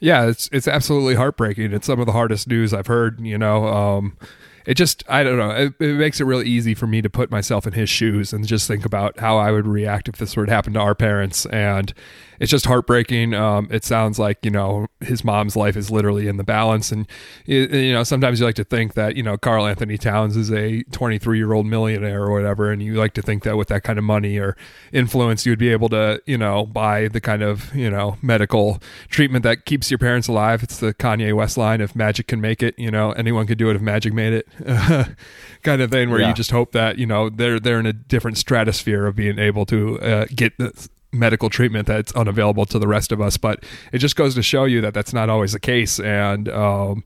[0.00, 1.72] Yeah, it's it's absolutely heartbreaking.
[1.72, 3.20] It's some of the hardest news I've heard.
[3.20, 4.16] You know, um,
[4.64, 5.50] it just I don't know.
[5.50, 8.46] It, it makes it really easy for me to put myself in his shoes and
[8.46, 11.44] just think about how I would react if this were to happen to our parents.
[11.46, 11.92] And
[12.40, 13.34] it's just heartbreaking.
[13.34, 17.06] Um, it sounds like you know his mom's life is literally in the balance, and
[17.46, 20.82] you know sometimes you like to think that you know Karl Anthony Towns is a
[20.84, 23.98] 23 year old millionaire or whatever, and you like to think that with that kind
[23.98, 24.56] of money or
[24.92, 28.80] influence, you would be able to you know buy the kind of you know medical
[29.08, 30.62] treatment that keeps your parents alive.
[30.62, 33.68] It's the Kanye West line: "If magic can make it, you know anyone could do
[33.70, 34.48] it if magic made it."
[35.62, 36.28] kind of thing where Yeah.
[36.28, 39.66] you just hope that you know they're they're in a different stratosphere of being able
[39.66, 43.98] to uh, get the medical treatment that's unavailable to the rest of us but it
[43.98, 47.04] just goes to show you that that's not always the case and um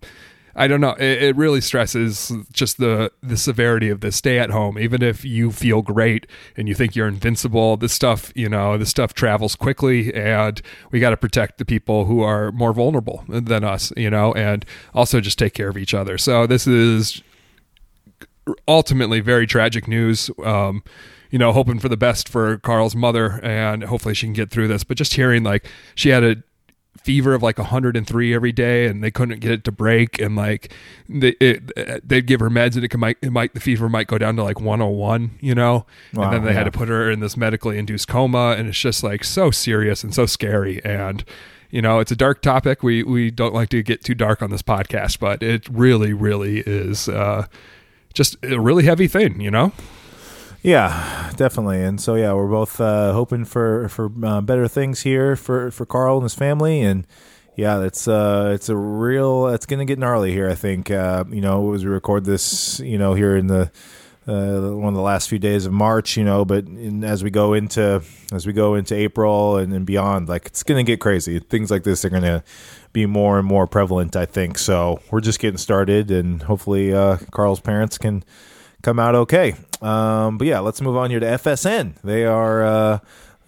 [0.57, 0.92] I don't know.
[0.92, 4.78] It, it really stresses just the the severity of this stay at home.
[4.78, 6.26] Even if you feel great
[6.57, 11.00] and you think you're invincible, this stuff, you know, this stuff travels quickly, and we
[11.00, 15.20] got to protect the people who are more vulnerable than us, you know, and also
[15.20, 16.16] just take care of each other.
[16.18, 17.22] So this is
[18.68, 20.30] ultimately very tragic news.
[20.44, 20.84] Um,
[21.35, 24.68] you know, hoping for the best for Karl's mother, and hopefully she can get through
[24.68, 24.85] this.
[24.85, 25.66] But just hearing like
[25.97, 26.37] she had a
[27.03, 30.72] fever of like 103 every day, and they couldn't get it to break, and like
[31.09, 34.16] they it, they'd give her meds, and it might it might the fever might go
[34.16, 36.59] down to like 101, you know, Wow, and then they yeah.
[36.59, 40.05] had to put her in this medically induced coma, and it's just like so serious
[40.05, 41.24] and so scary, and
[41.68, 42.85] you know it's a dark topic.
[42.85, 46.61] We we don't like to get too dark on this podcast, but it really really
[46.61, 47.09] is.
[47.09, 47.49] Uh,
[48.12, 49.72] just a really heavy thing, you know?
[50.64, 51.82] Yeah, definitely.
[51.82, 55.84] And so yeah, we're both uh, hoping for for uh, better things here for for
[55.84, 56.80] Karl and his family.
[56.80, 57.06] And
[57.54, 60.48] yeah, it's uh it's a real it's gonna get gnarly here.
[60.48, 63.70] I think uh, you know as we record this, you know here in the.
[64.26, 67.28] Uh, one of the last few days of March, you know, but in, as we
[67.28, 68.02] go into
[68.32, 71.38] as we go into April and, and beyond, like it's going to get crazy.
[71.40, 72.42] Things like this are going to
[72.94, 74.56] be more and more prevalent, I think.
[74.56, 78.24] So we're just getting started, and hopefully, uh, Karl's parents can
[78.85, 79.55] come out okay.
[79.82, 81.95] Um, but yeah, let's move on here to FSN.
[82.05, 82.99] They are uh,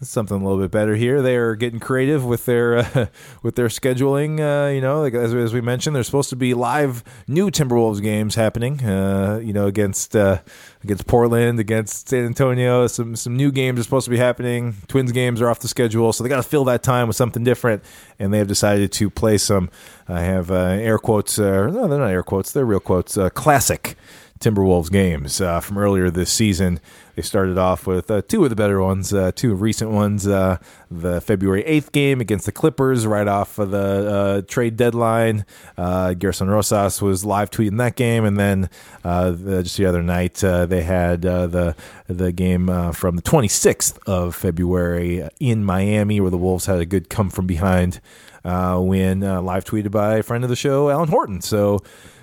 [0.01, 1.23] something a little bit better here.
[1.23, 3.07] They are getting creative with their uh,
[3.43, 4.41] with their scheduling.
[4.41, 8.03] Uh, you know, like, as, as we mentioned, there's supposed to be live new Timberwolves
[8.03, 8.83] games happening.
[8.83, 10.41] Uh, you know, against uh,
[10.83, 12.87] against Portland, against San Antonio.
[12.87, 14.77] Some some new games are supposed to be happening.
[14.89, 17.45] Twins games are off the schedule, so they got to fill that time with something
[17.45, 17.83] different.
[18.19, 19.71] And they have decided to play some.
[20.09, 21.39] I have uh, air quotes.
[21.39, 22.53] Uh, no, they're not air quotes.
[22.53, 23.19] They're real quotes.
[23.35, 23.97] Classic.
[24.41, 26.81] Timberwolves games uh, from earlier this season.
[27.15, 30.27] They started off with uh, two of the better ones, uh, two recent ones.
[30.27, 30.59] Uh,
[30.91, 35.47] the February 8th game against the Clippers, right off of the uh, trade deadline.
[35.79, 38.69] Uh, Gerson Rosas was live tweeting that game, and then
[39.03, 41.75] the, just the other night they had the
[42.07, 47.09] the game from the 26th of February in Miami, where the Wolves had a good
[47.09, 48.01] come from behind
[48.45, 51.41] win, live tweeted by a friend of the show, Alan Horton.
[51.41, 51.83] So.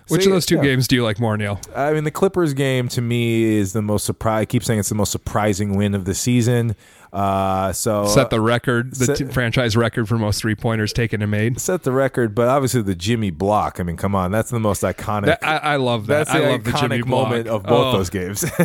[0.09, 0.63] Which so, of those two yeah.
[0.63, 1.59] games do you like more, Neil?
[1.75, 4.41] I mean, the Clippers game to me is the most surprise.
[4.41, 6.75] I keep saying it's the most surprising win of the season.
[7.14, 11.22] Uh, so Set the record, the set- t- franchise record for most three pointers taken
[11.22, 11.61] and made.
[11.61, 13.80] set the record, but obviously the Jimmy block.
[13.80, 15.26] I mean, come on, that's the most iconic.
[15.28, 16.26] That, I, I love that.
[16.26, 17.30] that's the I love the iconic Jimmy block.
[17.30, 18.43] moment of both Oh, those games.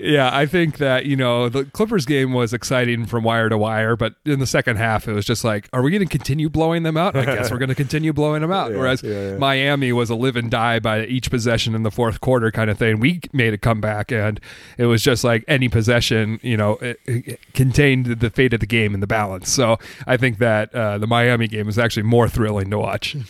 [0.00, 3.96] Yeah, I think that you know the Clippers game was exciting from wire to wire,
[3.96, 6.84] but in the second half it was just like, are we going to continue blowing
[6.84, 7.16] them out?
[7.16, 8.70] I guess we're going to continue blowing them out.
[8.72, 9.36] Yeah, Whereas yeah, yeah.
[9.38, 12.78] Miami was a live and die by each possession in the fourth quarter kind of
[12.78, 13.00] thing.
[13.00, 14.38] We made a comeback, and
[14.78, 18.66] it was just like any possession, you know, it, it contained the fate of the
[18.66, 19.50] game in the balance.
[19.50, 23.16] So I think that uh, the Miami game was actually more thrilling to watch.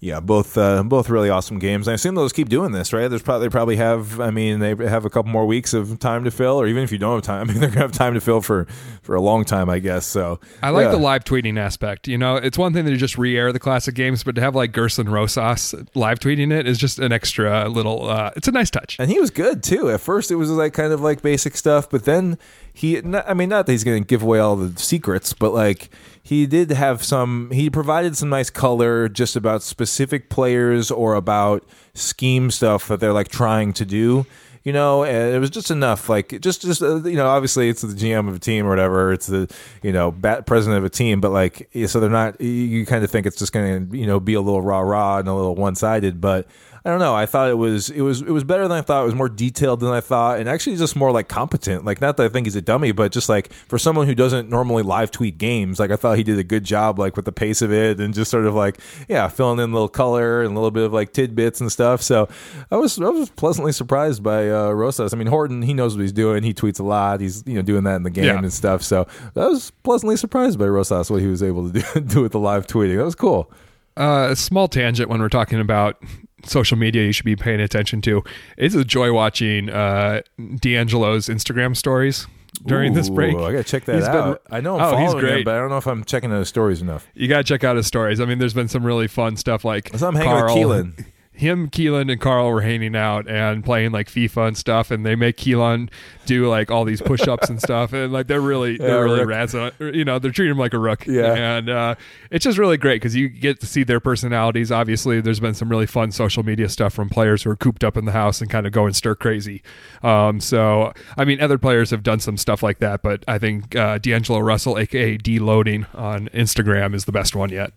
[0.00, 1.88] Yeah, both uh, both really awesome games.
[1.88, 3.08] I assume they'll just keep doing this, right?
[3.08, 4.20] There's probably they probably have.
[4.20, 6.92] I mean, they have a couple more weeks of time to fill, or even if
[6.92, 8.66] you don't have time, I mean, they're gonna have time to fill for
[9.02, 10.06] for a long time, I guess.
[10.06, 10.90] So I like yeah.
[10.90, 12.08] the live tweeting aspect.
[12.08, 14.72] You know, it's one thing to just re-air the classic games, but to have like
[14.72, 18.08] Gerson Rosas live tweeting it is just an extra little.
[18.08, 18.96] Uh, it's a nice touch.
[18.98, 19.90] And he was good too.
[19.90, 22.38] At first, it was like kind of like basic stuff, but then
[22.76, 25.88] he, I mean, not that he's going to give away all the secrets, but like
[26.26, 31.64] he did have some, he provided some nice color just about specific players or about
[31.94, 34.26] scheme stuff that they're like trying to do.
[34.66, 36.08] You know, and it was just enough.
[36.08, 39.12] Like just just uh, you know, obviously it's the GM of a team or whatever.
[39.12, 39.48] It's the
[39.80, 42.40] you know bat president of a team, but like so they're not.
[42.40, 45.18] You, kind of think it's just going to you know be a little rah rah
[45.18, 46.48] and a little one sided, but.
[46.84, 47.16] I don't know.
[47.16, 49.02] I thought it was it was it was better than I thought.
[49.02, 51.84] It was more detailed than I thought, and actually just more like competent.
[51.84, 54.48] Like not that I think he's a dummy, but just like for someone who doesn't
[54.48, 57.32] normally live tweet games, like I thought he did a good job, like with the
[57.32, 60.52] pace of it, and just sort of like yeah, filling in a little color and
[60.52, 62.02] a little bit of like tidbits and stuff.
[62.02, 62.28] So
[62.70, 65.12] I was I was pleasantly surprised by uh, Rosas.
[65.12, 66.42] I mean Horton, he knows what he's doing.
[66.42, 67.20] He tweets a lot.
[67.20, 68.38] He's you know doing that in the game Yeah.
[68.38, 68.82] and stuff.
[68.82, 72.32] So I was pleasantly surprised by Rosas what he was able to do, do with
[72.32, 72.96] the live tweeting.
[72.96, 73.50] That was cool.
[73.96, 76.02] Uh, a small tangent when we're talking about
[76.44, 78.22] social media you should be paying attention to.
[78.56, 80.20] It's a joy watching uh,
[80.60, 82.26] D'Angelo's Instagram stories
[82.64, 83.36] during this Ooh, break.
[83.36, 84.42] I gotta check that He's been- out.
[84.50, 85.44] I know I'm Oh, he's following him, great.
[85.44, 87.06] but I don't know if I'm checking out his stories enough.
[87.14, 88.20] You gotta check out his stories.
[88.20, 91.06] I mean, there's been some really fun stuff like So I'm hanging Karl, with Kelan.
[91.36, 95.14] Him, Kelan, and Karl were hanging out and playing like FIFA and stuff, and they
[95.14, 95.90] make Kelan
[96.24, 99.94] do like all these push-ups and stuff, and like they're really Yeah, they're really razzing.
[99.94, 101.06] You know, they're treating him like a rook.
[101.06, 101.34] Yeah.
[101.34, 101.94] and uh,
[102.30, 104.72] it's just really great because you get to see their personalities.
[104.72, 107.96] Obviously, there's been some really fun social media stuff from players who are cooped up
[107.96, 109.62] in the house and kind of going stir crazy.
[110.02, 113.76] Um, so, I mean, other players have done some stuff like that, but I think
[113.76, 117.72] uh, D'Angelo Russell, aka Deloading on Instagram, is the best one yet.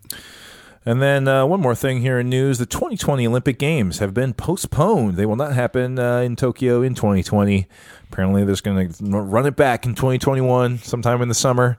[0.86, 4.32] And then uh, one more thing here in news: the 2020 Olympic Games have been
[4.32, 5.16] postponed.
[5.16, 7.66] They will not happen uh, in Tokyo in 2020.
[8.10, 11.78] Apparently, they're going to run it back in 2021, sometime in the summer.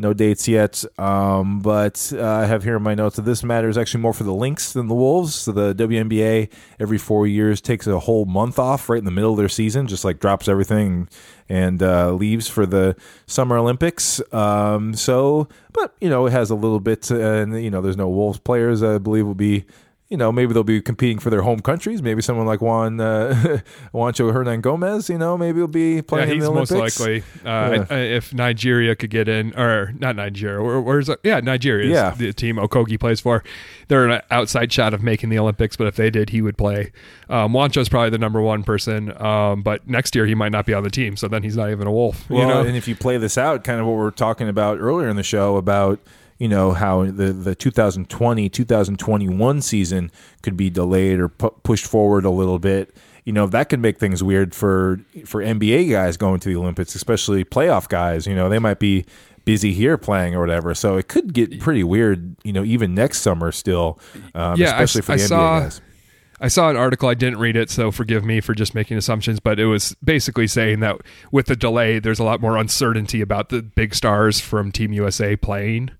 [0.00, 3.68] No dates yet, um, but uh, I have here in my notes that this matter
[3.68, 5.34] is actually more for the Lynx than the Wolves.
[5.34, 9.32] So the WNBA every four years takes a whole month off right in the middle
[9.32, 11.10] of their season, just like drops everything
[11.50, 12.96] and uh, leaves for the
[13.26, 14.22] Summer Olympics.
[14.32, 17.96] Um, so, but you know, it has a little bit, uh, and you know, there's
[17.96, 18.82] no Wolves players.
[18.82, 19.66] I believe will be.
[20.10, 22.02] You know, maybe they'll be competing for their home countries.
[22.02, 23.60] Maybe someone like Juan uh,
[23.94, 25.08] Juancho Hernangomez.
[25.08, 26.98] You know, maybe he'll be playing yeah, in he's the most Olympics.
[26.98, 27.22] likely.
[27.44, 27.96] Uh, Yeah.
[27.96, 31.86] If Nigeria could get in, or not Nigeria, where, where's yeah Nigeria?
[31.86, 32.10] is Yeah.
[32.10, 33.44] the team Okogie plays for.
[33.86, 36.90] They're an outside shot of making the Olympics, but if they did, he would play.
[37.28, 40.74] Um, Juancho's probably the number one person, um, but next year he might not be
[40.74, 42.28] on the team, so then he's not even a Wolf.
[42.28, 44.48] Well, you know, and if you play this out, kind of what we are talking
[44.48, 46.00] about earlier in the show about
[46.40, 50.10] you know how the the 2020 2021 season
[50.42, 52.94] could be delayed or pu- pushed forward a little bit.
[53.24, 56.94] You know that could make things weird for for NBA guys going to the Olympics,
[56.94, 58.26] especially playoff guys.
[58.26, 59.04] You know they might be
[59.44, 62.34] busy here playing or whatever, so it could get pretty weird.
[62.42, 63.98] You know, even next summer still,
[64.34, 65.80] um, Yeah, I- especially for I the NBA saw- guys.
[66.42, 67.06] I saw an article.
[67.10, 69.40] I didn't read it, so forgive me for just making assumptions.
[69.40, 70.96] But it was basically saying that
[71.30, 75.36] with the delay, there's a lot more uncertainty about the big stars from Team USA
[75.36, 75.90] playing.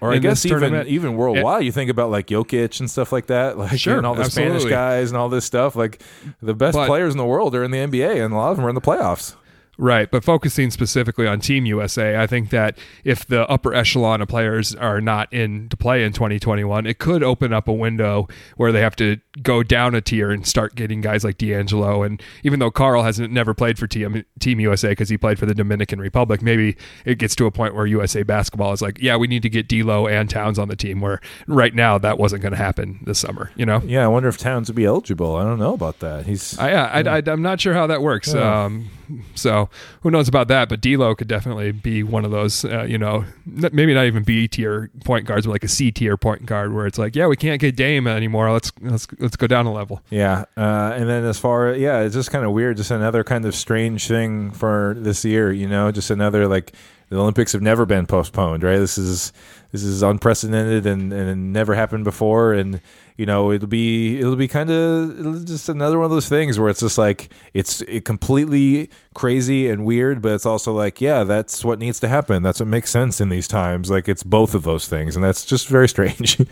[0.00, 3.58] Or I guess even even worldwide, you think about like Jokic and stuff like that,
[3.58, 5.76] like Sure, and all the Spanish guys and all this stuff.
[5.76, 6.02] Like
[6.42, 8.56] the best But- players in the world are in the NBA, and a lot of
[8.56, 9.34] them are in the playoffs.
[9.80, 14.28] Right, but focusing specifically on Team USA, I think that if the upper echelon of
[14.28, 18.28] players are not in to play in 2021, it could open up a window
[18.58, 22.02] where they have to go down a tier and start getting guys like D'Angelo.
[22.02, 25.46] And even though Karl hasn't never played for Team Team USA because he played for
[25.46, 26.76] the Dominican Republic, maybe
[27.06, 29.66] it gets to a point where USA basketball is like, yeah, we need to get
[29.66, 31.00] D'Lo and Towns on the team.
[31.00, 33.50] Where right now that wasn't going to happen this summer.
[33.56, 35.36] You know, Yeah, I wonder if Towns would be eligible.
[35.36, 36.26] I don't know about that.
[36.26, 38.34] He's I, I, I'm not sure how that works.
[38.34, 38.64] Yeah.
[38.64, 38.90] Um,
[39.34, 39.68] so
[40.02, 40.68] who knows about that?
[40.68, 44.48] But D'Lo could definitely be one of those, uh, you know, maybe not even B
[44.48, 47.36] tier point guards, but like a C tier point guard, where it's like, yeah, we
[47.36, 48.50] can't get Dame anymore.
[48.52, 50.02] Let's let's let's go down a level.
[50.10, 52.76] yeah, uh, and then as far yeah, it's just kind of weird.
[52.76, 55.52] Just another kind of strange thing for this year.
[55.52, 56.72] You know, just another like
[57.10, 58.62] the Olympics have never been postponed.
[58.62, 58.78] Right?
[58.78, 59.32] This is
[59.72, 62.54] this is unprecedented and and never happened before.
[62.54, 62.80] And
[63.16, 66.70] you know, it'll be it'll be kind of just another one of those things where
[66.70, 71.62] it's just like it's it completely crazy and weird, but it's also like yeah, that's
[71.64, 72.42] what needs to happen.
[72.42, 73.90] That's what makes sense in these times.
[73.90, 76.40] Like it's both of those things, and that's just very strange.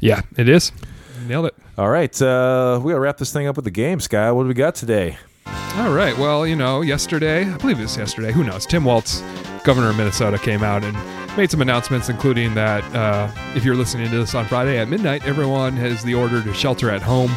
[0.00, 0.70] Yeah, it is.
[1.26, 1.54] Nailed it.
[1.78, 4.30] All right, uh, we gotta wrap this thing up with the game, Sky.
[4.32, 5.16] What do we got today?
[5.46, 6.16] All right.
[6.16, 8.32] Well, you know, yesterday, I believe it was yesterday.
[8.32, 8.64] Who knows?
[8.66, 9.22] Tim Walz,
[9.64, 10.96] governor of Minnesota, came out and
[11.36, 15.24] made some announcements, including that uh, if you're listening to this on Friday at midnight,
[15.26, 17.30] everyone has the order to shelter at home.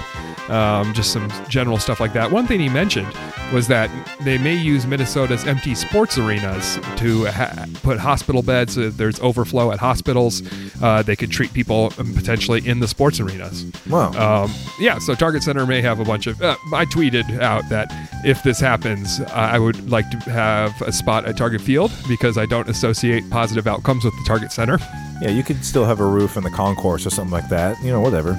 [0.50, 2.32] Um, just some general stuff like that.
[2.32, 3.14] One thing he mentioned
[3.54, 3.90] was that
[4.22, 8.78] they may use Minnesota's empty sports arenas to ha- put hospital beds.
[8.78, 10.42] Uh, there's overflow at hospitals.
[10.82, 13.66] Uh, they could treat people um, potentially in the sports arenas.
[13.90, 14.12] Wow.
[14.46, 16.42] Um, yeah, so Target Center may have a bunch of.
[16.42, 17.92] Uh, I tweeted out that
[18.24, 22.46] if this happens, I would like to have a spot at Target Field because I
[22.46, 24.78] don't associate positive outcomes with the Target Center.
[25.22, 27.82] yeah, you could still have a roof in the concourse or something like that.
[27.82, 28.38] You know, whatever.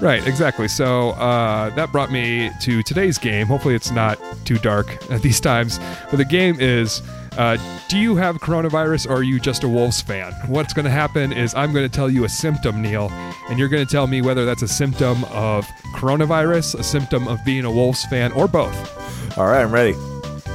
[0.00, 0.68] Right, exactly.
[0.68, 3.46] So uh, that brought me to today's game.
[3.46, 5.78] Hopefully, it's not too dark at these times.
[6.10, 7.00] But the game is
[7.38, 7.56] uh,
[7.88, 10.32] Do you have coronavirus or are you just a Wolves fan?
[10.46, 13.08] What's going to happen is I'm going to tell you a symptom, Neil,
[13.48, 17.42] and you're going to tell me whether that's a symptom of coronavirus, a symptom of
[17.44, 19.38] being a Wolves fan, or both.
[19.38, 19.94] All right, I'm ready.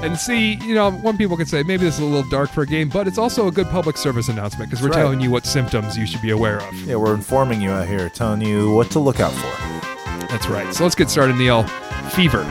[0.01, 2.61] And see, you know, one people could say maybe this is a little dark for
[2.61, 4.97] a game, but it's also a good public service announcement because we're right.
[5.01, 6.73] telling you what symptoms you should be aware of.
[6.81, 10.27] Yeah, we're informing you out here, telling you what to look out for.
[10.27, 10.73] That's right.
[10.73, 11.63] So let's get started, Neil.
[12.11, 12.45] Fever.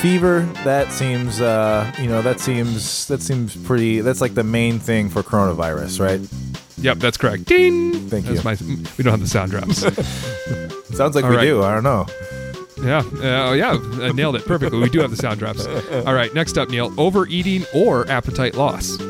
[0.00, 0.40] Fever.
[0.64, 4.00] That seems, uh, you know, that seems that seems pretty.
[4.00, 6.20] That's like the main thing for coronavirus, right?
[6.82, 7.44] Yep, that's correct.
[7.44, 7.92] Ding.
[8.08, 8.74] Thank That's you.
[8.74, 9.80] My, we don't have the sound drops.
[10.96, 11.44] Sounds like All we right.
[11.44, 11.62] do.
[11.62, 12.06] I don't know.
[12.82, 12.98] Yeah.
[12.98, 13.78] Uh, yeah.
[14.00, 14.78] I nailed it perfectly.
[14.78, 15.66] We do have the sound drops.
[15.66, 16.32] All right.
[16.34, 16.92] Next up, Neil.
[16.98, 19.00] Overeating or appetite loss.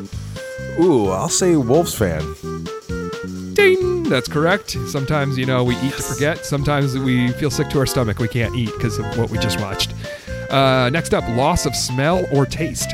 [0.78, 2.22] Ooh, I'll say Wolves fan.
[3.54, 4.04] Ding.
[4.04, 4.70] That's correct.
[4.88, 6.44] Sometimes, you know, we eat to forget.
[6.44, 8.18] Sometimes we feel sick to our stomach.
[8.18, 9.94] We can't eat because of what we just watched.
[10.50, 12.92] Uh, next up, loss of smell or taste.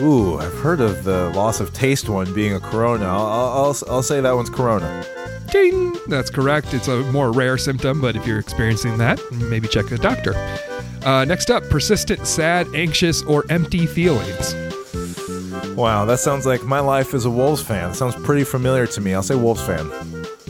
[0.00, 3.04] Ooh, I've heard of the loss of taste one being a Corona.
[3.04, 5.04] I'll, I'll, I'll, I'll say that one's Corona.
[5.52, 5.94] Ding!
[6.08, 6.72] That's correct.
[6.72, 10.34] It's a more rare symptom, but if you're experiencing that, maybe check a doctor.
[11.04, 14.54] Uh, next up, persistent, sad, anxious, or empty feelings.
[15.76, 17.92] Wow, that sounds like my life as a Wolves fan.
[17.94, 19.14] sounds pretty familiar to me.
[19.14, 19.88] I'll say Wolves fan.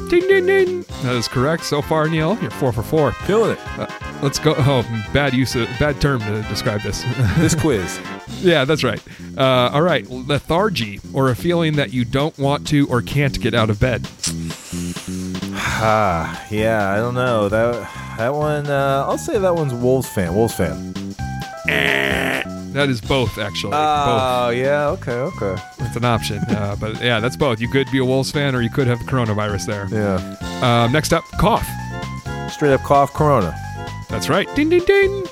[0.08, 0.82] Ding, ding, ding.
[1.02, 1.64] That is correct.
[1.64, 3.12] So far, Neil, you're four for four.
[3.12, 3.58] Feeling it.
[3.78, 3.86] Uh,
[4.22, 4.54] let's go.
[4.58, 4.82] Oh,
[5.12, 7.04] bad use of bad term to describe this.
[7.38, 7.98] This quiz.
[8.40, 9.02] yeah, that's right.
[9.36, 13.54] Uh, all right, lethargy, or a feeling that you don't want to or can't get
[13.54, 14.06] out of bed.
[15.84, 17.48] Ah, yeah, I don't know.
[17.48, 20.34] That that one, uh, I'll say that one's Wolves fan.
[20.34, 20.94] Wolves fan.
[22.72, 23.72] That is both, actually.
[23.72, 23.80] both.
[23.80, 25.62] Oh, yeah, okay, okay.
[25.80, 26.38] It's an option.
[26.48, 27.60] Uh, but yeah, that's both.
[27.60, 29.88] You could be a Wolves fan, or you could have coronavirus there.
[29.90, 30.84] Yeah.
[30.84, 31.66] Um, next up, cough.
[32.50, 33.54] Straight up cough, Corona.
[34.08, 34.52] That's right.
[34.54, 35.24] Ding, ding, ding.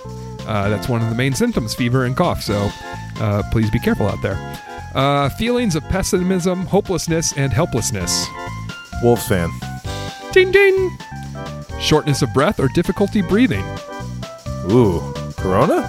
[0.46, 2.42] Uh, that's one of the main symptoms fever and cough.
[2.42, 2.70] So
[3.20, 4.36] uh, please be careful out there.
[4.94, 8.26] Uh, feelings of pessimism, hopelessness, and helplessness.
[9.02, 9.48] Wolves fan.
[10.32, 10.96] Ding, ding.
[11.80, 13.64] Shortness of breath or difficulty breathing.
[14.70, 15.00] Ooh,
[15.36, 15.88] Corona?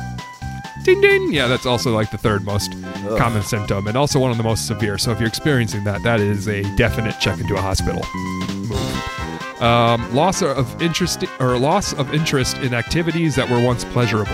[0.83, 1.31] Ding, ding.
[1.31, 2.71] Yeah, that's also like the third most
[3.07, 3.17] Ugh.
[3.19, 4.97] common symptom and also one of the most severe.
[4.97, 9.61] So if you're experiencing that, that is a definite check into a hospital move.
[9.61, 14.25] Um, loss of interest or loss of interest in activities that were once pleasurable.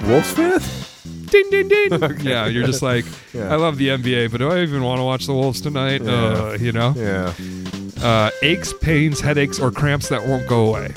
[0.00, 0.60] Fan?
[1.26, 2.18] ding ding ding.
[2.26, 3.52] Yeah, you're just like, Yeah.
[3.52, 6.02] I love the NBA, but do I even want to watch the Wolves tonight?
[6.02, 6.10] Yeah.
[6.12, 7.32] Uh, you know, Yeah.
[8.02, 10.92] Uh, aches, pains, headaches, or cramps that won't go away.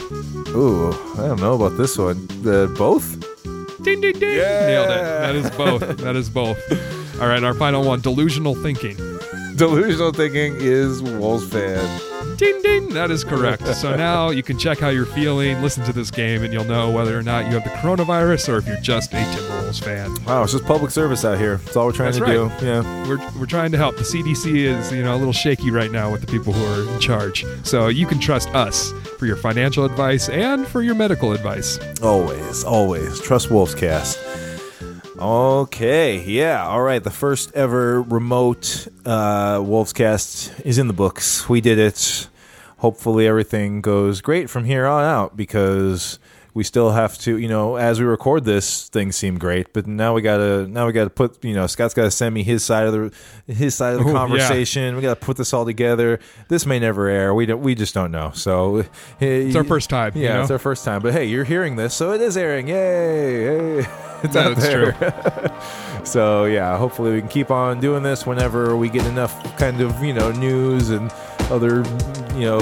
[0.50, 2.28] Ooh, I don't know about this one.
[2.46, 3.20] Uh, both?
[3.84, 4.38] Ding ding ding.
[4.38, 4.68] Yeah.
[4.68, 5.04] Nailed it.
[5.04, 5.98] That is both.
[5.98, 7.22] that is both.
[7.22, 8.96] All right, our final one: delusional thinking.
[9.56, 12.13] Delusional thinking is Wolves fan.
[12.44, 12.90] Ding ding.
[12.90, 13.66] That is correct.
[13.76, 16.92] So now you can check how you're feeling, listen to this game, and you'll know
[16.92, 20.14] whether or not you have the coronavirus or if you're just a Timberwolves fan.
[20.26, 21.56] Wow, it's just public service out here.
[21.58, 22.60] That's all we're trying That's to right.
[22.60, 22.66] do.
[22.66, 23.08] Yeah.
[23.08, 23.96] We're, we're trying to help.
[23.96, 26.94] The CDC is, you know, a little shaky right now with the people who are
[26.94, 27.46] in charge.
[27.64, 31.80] So you can trust us for your financial advice and for your medical advice.
[32.02, 33.22] Always, always.
[33.22, 34.20] Trust Wolves Cast.
[35.18, 37.02] Okay, yeah, all right.
[37.02, 41.48] The first ever remote uh, Wolves Cast is in the books.
[41.48, 42.28] We did it.
[42.84, 46.20] Hopefully, everything goes great from here on out because
[46.54, 49.72] we still have to, you know, as we record this, things seem great.
[49.72, 52.62] But now we gotta, now we gotta put, you know, Scott's gotta send me his
[52.62, 54.14] side of the, his side of the Ooh, yeah.
[54.18, 54.98] conversation.
[54.98, 56.20] We gotta put this all together.
[56.50, 57.34] This may never air.
[57.34, 58.32] We don't, we just don't know.
[58.36, 58.84] So
[59.22, 60.12] It's our first time.
[60.16, 60.42] yeah, you know?
[60.42, 61.02] it's our first time.
[61.02, 62.68] But hey, you're hearing this, so it is airing.
[62.68, 63.82] Yay!
[63.82, 63.88] Hey.
[64.24, 64.92] It's Yeah, out there.
[64.94, 66.04] true.
[66.06, 70.02] so yeah, hopefully we can keep on doing this whenever we get enough kind of
[70.02, 71.12] you know news and
[71.52, 71.84] other
[72.36, 72.60] you know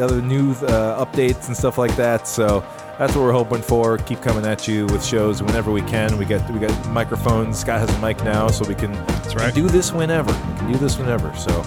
[0.00, 2.26] other news uh, updates and stuff like that.
[2.26, 2.64] So
[2.98, 3.98] that's what we're hoping for.
[3.98, 6.18] Keep coming at you with shows whenever we can.
[6.18, 7.58] We got we got microphones.
[7.58, 8.92] Scott has a mic now, so we can,
[9.34, 9.54] right.
[9.54, 10.32] do this whenever.
[10.32, 11.34] We can do this whenever.
[11.36, 11.62] So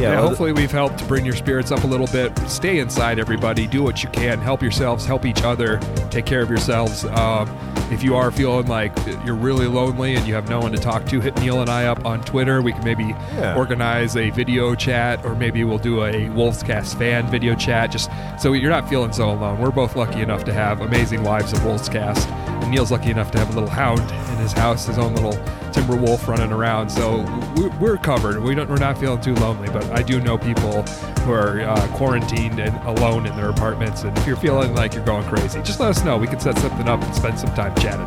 [0.00, 2.36] yeah, other- hopefully we've helped to bring your spirits up a little bit.
[2.48, 3.66] Stay inside, everybody.
[3.66, 4.38] Do what you can.
[4.38, 5.04] Help yourselves.
[5.06, 5.78] Help each other.
[6.10, 7.04] Take care of yourselves.
[7.04, 7.48] Um,
[7.90, 8.92] if you are feeling like
[9.26, 11.86] you're really lonely and you have no one to talk to, hit Neil and I
[11.86, 12.62] up on Twitter.
[12.62, 13.56] We can maybe Yeah.
[13.56, 18.52] organize a video chat, or maybe we'll do a Wolfscast fan video chat, just so
[18.52, 19.58] you're not feeling so alone.
[19.58, 22.28] We're both lucky enough to have amazing wives of Wolfscast,
[22.62, 25.32] and Neil's lucky enough to have a little hound in his house, his own little
[25.72, 26.88] timber wolf running around.
[26.90, 27.18] So
[27.56, 28.42] we- we're covered.
[28.42, 29.68] We don't, we're not feeling too lonely.
[29.68, 30.82] But I do know people
[31.22, 34.02] who are uh, quarantined and alone in their apartments.
[34.04, 36.16] And if you're feeling like you're going crazy, just let us know.
[36.16, 38.06] We can set something up and spend some time chatting.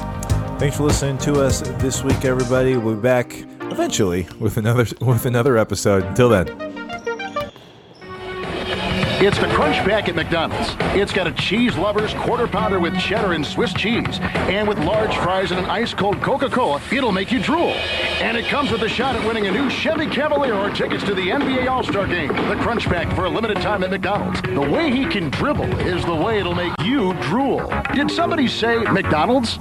[0.59, 2.77] Thanks for listening to us this week, everybody.
[2.77, 3.33] We'll be back
[3.71, 6.03] eventually with another with another episode.
[6.03, 6.72] Until then.
[9.25, 10.75] It's the Crunch Pack at McDonald's.
[10.99, 14.19] It's got a cheese lover's quarter pounder with cheddar and Swiss cheese.
[14.19, 17.69] And with large fries and an ice cold Coca Cola, it'll make you drool.
[18.19, 21.15] And it comes with a shot at winning a new Chevy Cavalier or tickets to
[21.15, 22.27] the NBA All Star game.
[22.27, 24.41] The Crunch Pack for a limited time at McDonald's.
[24.41, 27.71] The way he can dribble is the way it'll make you drool.
[27.93, 29.57] Did somebody say McDonald's?